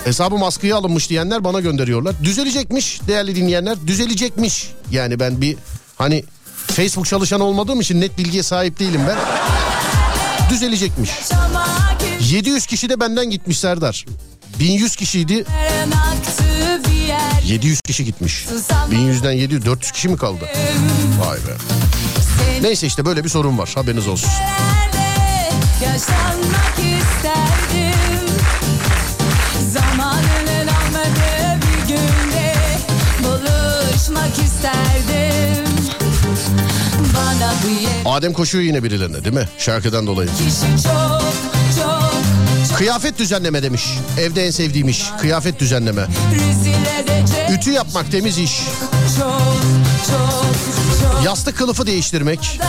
[0.06, 2.16] Hesabım askıya alınmış diyenler bana gönderiyorlar.
[2.24, 3.88] Düzelecekmiş değerli dinleyenler.
[3.88, 4.70] Düzelecekmiş.
[4.92, 5.58] Yani ben bir
[5.96, 6.24] hani
[6.68, 9.18] Facebook çalışan olmadığım için net bilgiye sahip değilim ben.
[10.50, 11.12] Düzelecekmiş.
[12.32, 14.06] 700 kişi de benden gitmiş Serdar.
[14.60, 15.46] 1100 kişiydi.
[17.46, 18.46] 700 kişi gitmiş.
[18.92, 20.46] 1100'den 700 400 kişi mi kaldı?
[21.20, 21.58] Vay be.
[22.62, 23.72] Neyse işte böyle bir sorun var.
[23.76, 24.30] Haberiniz olsun.
[25.84, 27.85] Yaşanmak isterdim
[29.76, 32.54] Zamanının olmadığı bir günde
[33.24, 35.66] Buluşmak isterdim
[37.16, 39.50] Bana bu yer Adem koşuyor yine birilerine değil mi?
[39.58, 40.30] Şarkıdan dolayı.
[40.30, 41.22] kişi çok
[41.76, 42.14] çok
[42.70, 43.84] çok Kıyafet düzenleme demiş.
[44.20, 45.06] Evde en sevdiğim iş.
[45.22, 46.06] Kıyafet düzenleme.
[47.54, 48.60] Ütü yapmak temiz iş.
[49.20, 49.32] Çok
[50.08, 50.56] çok
[51.02, 52.60] çok Yastık kılıfı değiştirmek.
[52.60, 52.66] da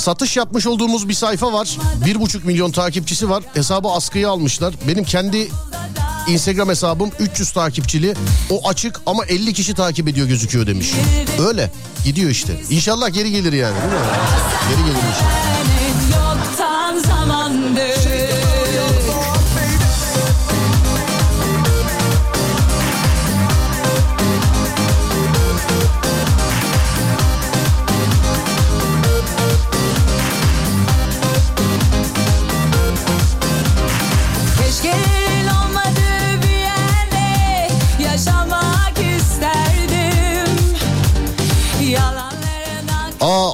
[0.00, 1.78] Satış yapmış olduğumuz bir sayfa var.
[2.06, 3.42] Bir buçuk milyon takipçisi var.
[3.54, 4.74] Hesabı askıya almışlar.
[4.88, 5.48] Benim kendi
[6.28, 8.14] Instagram hesabım 300 takipçili.
[8.50, 10.92] O açık ama 50 kişi takip ediyor gözüküyor demiş.
[11.48, 11.70] Öyle
[12.04, 12.60] gidiyor işte.
[12.70, 14.06] İnşallah geri gelir yani değil mi?
[14.70, 15.89] Geri gelir inşallah.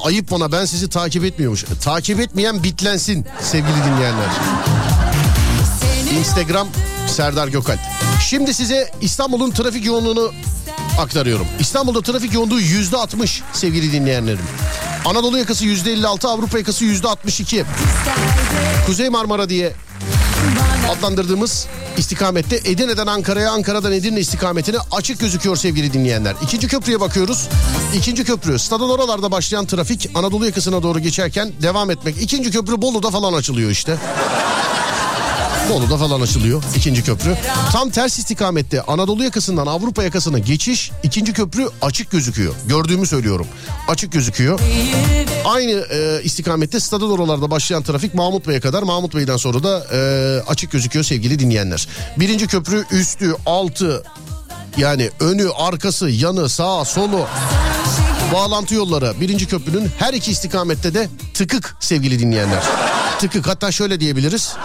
[0.07, 1.65] Ayıp bana ben sizi takip etmiyormuş.
[1.81, 4.29] Takip etmeyen bitlensin sevgili dinleyenler.
[6.19, 6.67] Instagram
[7.07, 7.79] Serdar Gökalp.
[8.29, 10.31] Şimdi size İstanbul'un trafik yoğunluğunu
[10.99, 11.47] aktarıyorum.
[11.59, 14.45] İstanbul'da trafik yoğunluğu yüzde 60 sevgili dinleyenlerim.
[15.05, 17.65] Anadolu yakası yüzde 56, Avrupa yakası yüzde 62.
[18.85, 19.73] Kuzey Marmara diye
[20.89, 21.67] adlandırdığımız
[21.97, 26.35] istikamette Edirne'den Ankara'ya, Ankara'dan Edirne istikametine açık gözüküyor sevgili dinleyenler.
[26.43, 27.49] İkinci köprüye bakıyoruz.
[27.95, 32.21] İkinci köprü stadın oralarda başlayan trafik Anadolu yakasına doğru geçerken devam etmek.
[32.21, 33.97] İkinci köprü Bolu'da falan açılıyor işte.
[35.69, 37.37] Bolu'da falan açılıyor ikinci köprü.
[37.71, 42.53] Tam ters istikamette Anadolu yakasından Avrupa yakasına geçiş ikinci köprü açık gözüküyor.
[42.67, 43.47] Gördüğümü söylüyorum.
[43.87, 44.59] Açık gözüküyor.
[45.45, 49.99] Aynı e, istikamette stadın oralarda başlayan trafik Mahmut Bey'e kadar Mahmut Bey'den sonra da e,
[50.47, 51.87] açık gözüküyor sevgili dinleyenler.
[52.17, 54.03] Birinci köprü üstü altı
[54.77, 57.27] yani önü arkası yanı sağ solu
[58.33, 62.63] bağlantı yolları birinci köprünün her iki istikamette de tıkık sevgili dinleyenler.
[63.19, 64.55] Tıkık hatta şöyle diyebiliriz.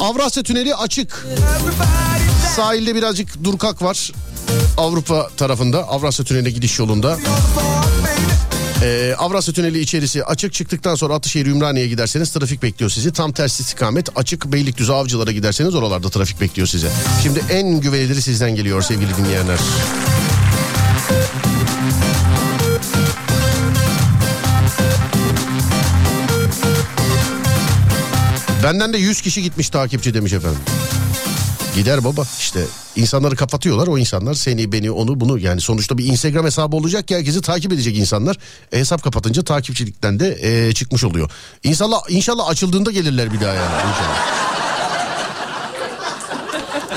[0.00, 1.26] Avrasya Tüneli açık.
[2.56, 4.12] Sahilde birazcık durkak var.
[4.76, 7.18] Avrupa tarafında Avrasya Tüneli'ne gidiş yolunda.
[8.82, 13.12] Ee, Avrasya Tüneli içerisi açık çıktıktan sonra Atışehir Ümraniye'ye giderseniz trafik bekliyor sizi.
[13.12, 16.88] Tam tersi istikamet açık Beylikdüzü Avcılar'a giderseniz oralarda trafik bekliyor sizi.
[17.22, 19.58] Şimdi en güveniliri sizden geliyor sevgili dinleyenler.
[28.62, 30.60] Benden de 100 kişi gitmiş takipçi demiş efendim.
[31.74, 32.60] Gider baba işte
[32.96, 37.16] insanları kapatıyorlar o insanlar seni beni onu bunu yani sonuçta bir Instagram hesabı olacak ki
[37.16, 38.36] herkesi takip edecek insanlar.
[38.72, 41.30] E, hesap kapatınca takipçilikten de e, çıkmış oluyor.
[41.64, 44.47] İnşallah inşallah açıldığında gelirler bir daha yani inşallah.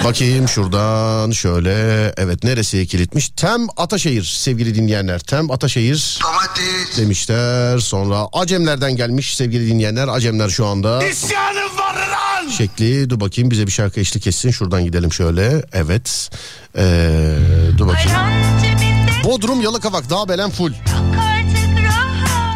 [0.03, 1.71] Bakayım şuradan şöyle
[2.17, 3.29] evet neresi kilitmiş?
[3.29, 5.19] Tem Ataşehir sevgili dinleyenler.
[5.19, 6.97] Tem Ataşehir Domates.
[6.97, 7.79] demişler.
[7.79, 10.07] Sonra Acemlerden gelmiş sevgili dinleyenler.
[10.07, 12.49] Acemler şu anda İsyanım var lan.
[12.49, 13.09] şekli.
[13.09, 14.51] Dur bakayım bize bir şarkı eşlik etsin.
[14.51, 15.63] Şuradan gidelim şöyle.
[15.73, 16.29] Evet.
[16.77, 17.37] Ee,
[17.77, 18.11] dur bakayım.
[19.23, 20.73] Bodrum Yalıkavak Dağ Belen full.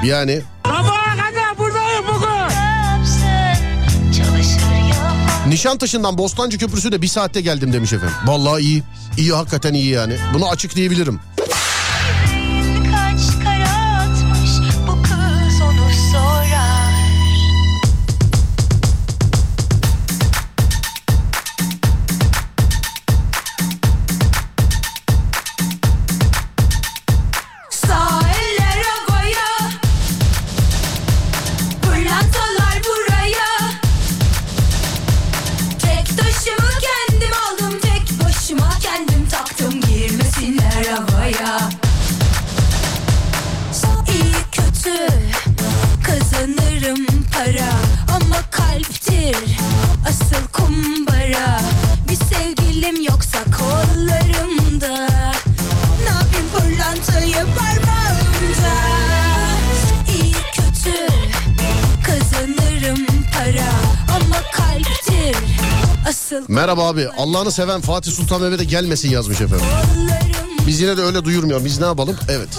[0.05, 1.04] Yani Sabaha
[5.47, 8.15] Nişantaşı'ndan Bostancı Köprüsü de bir saatte geldim demiş efendim.
[8.25, 8.83] Vallahi iyi.
[9.17, 10.17] İyi hakikaten iyi yani.
[10.33, 10.75] Bunu açık
[66.47, 67.07] Merhaba abi.
[67.17, 69.65] Allah'ını seven Fatih Sultan Mehmet'e gelmesin yazmış efendim.
[70.67, 71.65] Biz yine de öyle duyurmuyor.
[71.65, 72.17] Biz ne yapalım?
[72.29, 72.49] Evet.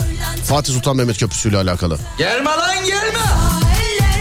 [0.45, 1.99] Fatih Sultan Mehmet Köprüsü ile alakalı.
[2.18, 3.18] Gelme lan gelme.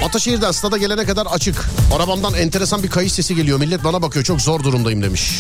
[0.06, 1.66] Ataşehir'den stada gelene kadar açık.
[1.96, 3.60] Arabamdan enteresan bir kayış sesi geliyor.
[3.60, 4.26] Millet bana bakıyor.
[4.26, 5.40] Çok zor durumdayım demiş.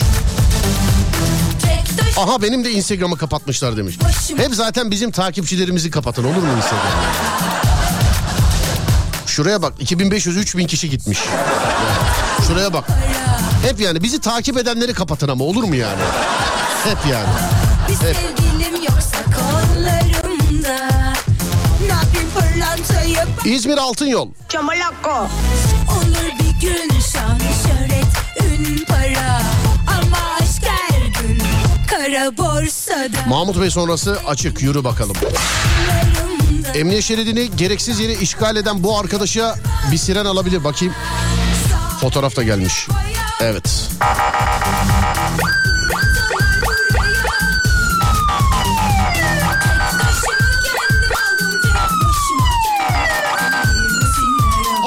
[2.17, 3.97] Aha benim de Instagram'ı kapatmışlar demiş.
[4.37, 7.03] Hep zaten bizim takipçilerimizi kapatın olur mu Instagram'ı?
[9.25, 11.19] Şuraya bak 2500-3000 kişi gitmiş.
[12.47, 12.83] Şuraya bak.
[13.65, 16.01] Hep yani bizi takip edenleri kapatın ama olur mu yani?
[16.83, 17.27] Hep yani.
[17.89, 20.89] Bir sevgilim yoksa kollarımda
[21.81, 24.29] Ne yapayım pırlantayı İzmir Altın Yol.
[24.49, 25.27] Çamalako
[25.91, 28.05] Olur bir gün şan şöhret
[28.59, 29.41] ün para
[29.87, 31.41] Ama aşk her gün
[31.87, 35.15] kara borsada Mahmut Bey sonrası açık yürü bakalım.
[36.75, 39.55] Emniyet şeridini gereksiz yere işgal eden bu arkadaşa
[39.91, 40.93] bir siren alabilir bakayım.
[42.01, 42.87] Fotoğraf da gelmiş.
[43.41, 43.89] Evet.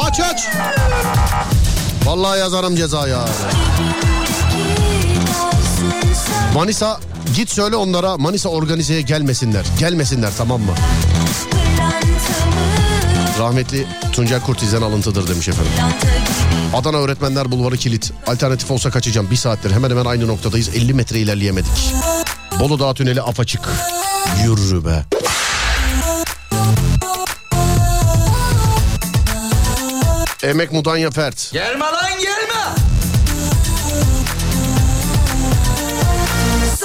[0.01, 0.49] Aç aç.
[2.05, 3.25] Vallahi yazarım ceza ya.
[6.55, 7.01] Manisa
[7.37, 9.65] git söyle onlara Manisa organizeye gelmesinler.
[9.79, 10.73] Gelmesinler tamam mı?
[13.39, 15.73] Rahmetli Tuncel Kurtiz'den alıntıdır demiş efendim.
[16.75, 18.13] Adana Öğretmenler Bulvarı kilit.
[18.27, 19.31] Alternatif olsa kaçacağım.
[19.31, 20.69] Bir saattir hemen hemen aynı noktadayız.
[20.69, 21.95] 50 metre ilerleyemedik.
[22.61, 23.69] Bolu Dağı tüneli apaçık.
[24.45, 25.05] Yürü be.
[30.43, 31.51] Emek Mudanya Fert.
[31.53, 32.75] Gelme lan gelme.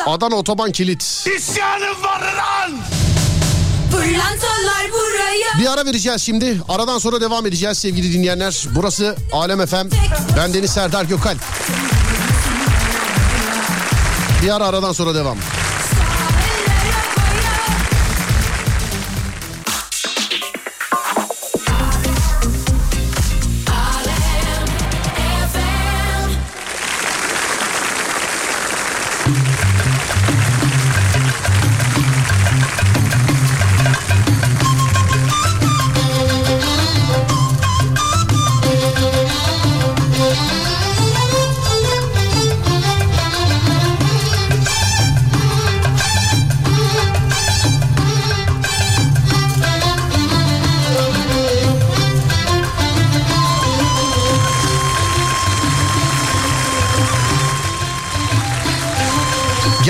[0.05, 1.27] Adana Otoban kilit.
[1.37, 2.71] İsyanım var lan.
[4.03, 6.57] Pırlantalar buraya Bir ara vereceğiz şimdi.
[6.69, 8.65] Aradan sonra devam edeceğiz sevgili dinleyenler.
[8.75, 9.75] Burası Alem FM.
[10.37, 11.37] Ben Deniz Serdar Gökalp.
[14.43, 15.37] Bir ara aradan sonra devam.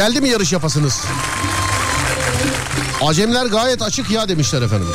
[0.07, 1.01] Geldi mi yarış yapasınız?
[3.01, 4.87] Acemler gayet açık ya demişler efendim.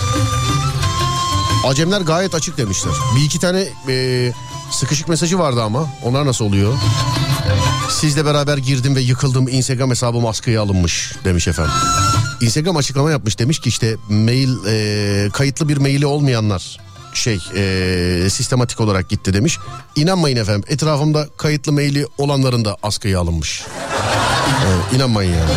[1.67, 2.93] Acemler gayet açık demişler.
[3.17, 4.33] Bir iki tane e,
[4.71, 5.89] sıkışık mesajı vardı ama.
[6.05, 6.75] Onlar nasıl oluyor?
[7.91, 9.49] Sizle beraber girdim ve yıkıldım.
[9.49, 11.75] Instagram hesabım askıya alınmış demiş efendim.
[12.41, 16.88] Instagram açıklama yapmış demiş ki işte mail e, kayıtlı bir maili olmayanlar
[17.19, 19.59] şey e, sistematik olarak gitti demiş.
[19.97, 23.63] İnanmayın efendim etrafımda kayıtlı maili olanların da askıya alınmış.
[24.67, 25.51] Evet, inanmayın yani.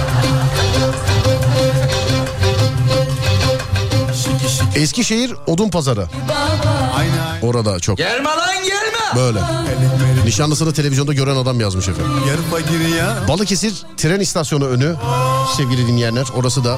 [4.75, 6.07] Eskişehir Odun Pazarı.
[7.41, 9.15] Orada çok Gelme lan gelme.
[9.15, 9.39] böyle.
[10.25, 12.11] Nişanlısını televizyonda gören adam yazmış efendim.
[13.27, 14.95] Balıkesir tren istasyonu önü
[15.57, 16.77] sevgili dinleyenler orası da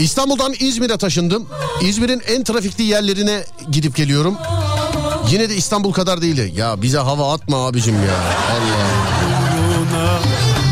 [0.00, 1.46] İstanbul'dan İzmir'e taşındım.
[1.82, 4.36] İzmir'in en trafikli yerlerine gidip geliyorum.
[5.30, 6.56] Yine de İstanbul kadar değil.
[6.56, 8.14] Ya bize hava atma abicim ya.
[8.52, 8.88] Allah.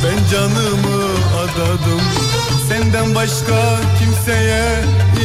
[0.04, 1.04] Ben canımı
[1.38, 2.00] adadım
[2.68, 4.84] Senden başka kimseye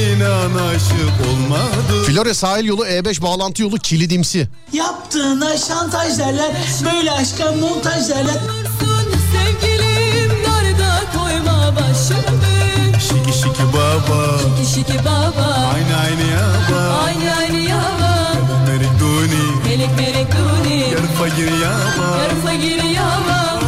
[0.09, 4.47] inan aşık olmadım Florya sahil yolu E5 bağlantı yolu kilidimsi.
[4.73, 6.51] Yaptığına şantaj derler
[6.85, 8.37] Böyle aşka montaj derler
[9.31, 9.90] Sevgilim
[14.09, 18.33] baba Şiki şiki baba Aynı aynı yaba Aynı aynı yava
[18.67, 23.61] Merik duni Melik melik duni Yar fakir yaba Yar fakir yava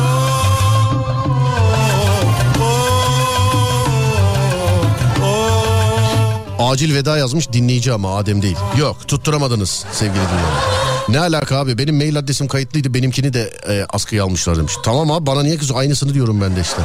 [6.59, 8.57] Acil veda yazmış dinleyici ama Adem değil.
[8.77, 10.83] Yok tutturamadınız sevgili dinleyenler.
[11.09, 14.73] Ne alaka abi benim mail adresim kayıtlıydı benimkini de e, askıya almışlar demiş.
[14.83, 16.81] Tamam abi bana niye kızıyor aynısını diyorum ben de işte.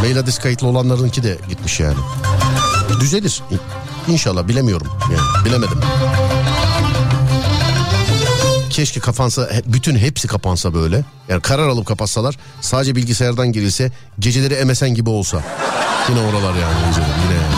[0.00, 1.96] Mail adresi kayıtlı olanlarınki de gitmiş yani.
[3.00, 3.42] Düzelir
[4.08, 5.78] İnşallah bilemiyorum yani bilemedim.
[8.70, 11.04] Keşke kapansa bütün hepsi kapansa böyle.
[11.28, 15.42] Yani karar alıp kapatsalar sadece bilgisayardan girilse geceleri MSN gibi olsa.
[16.08, 17.54] Yine oralar yani de, yine yani.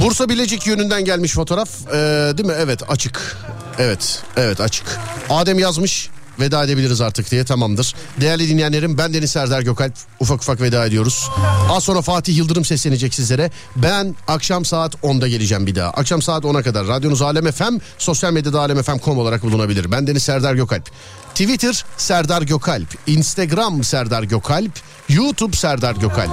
[0.00, 1.68] Bursa Bilecik yönünden gelmiş fotoğraf.
[1.88, 1.92] Ee,
[2.38, 2.54] değil mi?
[2.58, 3.36] Evet açık.
[3.78, 4.98] Evet, evet açık.
[5.30, 6.08] Adem yazmış.
[6.40, 7.94] Veda edebiliriz artık diye tamamdır.
[8.20, 9.92] Değerli dinleyenlerim ben Deniz Serdar Gökalp.
[10.20, 11.28] Ufak ufak veda ediyoruz.
[11.70, 13.50] Az sonra Fatih Yıldırım seslenecek sizlere.
[13.76, 15.90] Ben akşam saat 10'da geleceğim bir daha.
[15.90, 19.92] Akşam saat 10'a kadar radyonuz Alem FM, sosyal medyada alemfm.com olarak bulunabilir.
[19.92, 20.90] Ben Deniz Serdar Gökalp.
[21.34, 24.72] Twitter Serdar Gökalp, Instagram Serdar Gökalp,
[25.08, 26.30] YouTube Serdar Gökalp.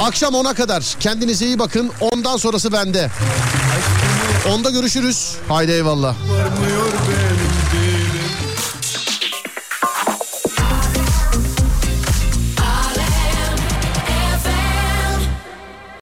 [0.00, 1.90] Akşam 10'a kadar kendinize iyi bakın.
[2.00, 3.10] Ondan sonrası bende.
[4.48, 5.32] Onda görüşürüz.
[5.48, 6.08] Haydi eyvallah.
[6.08, 6.81] Var mı yok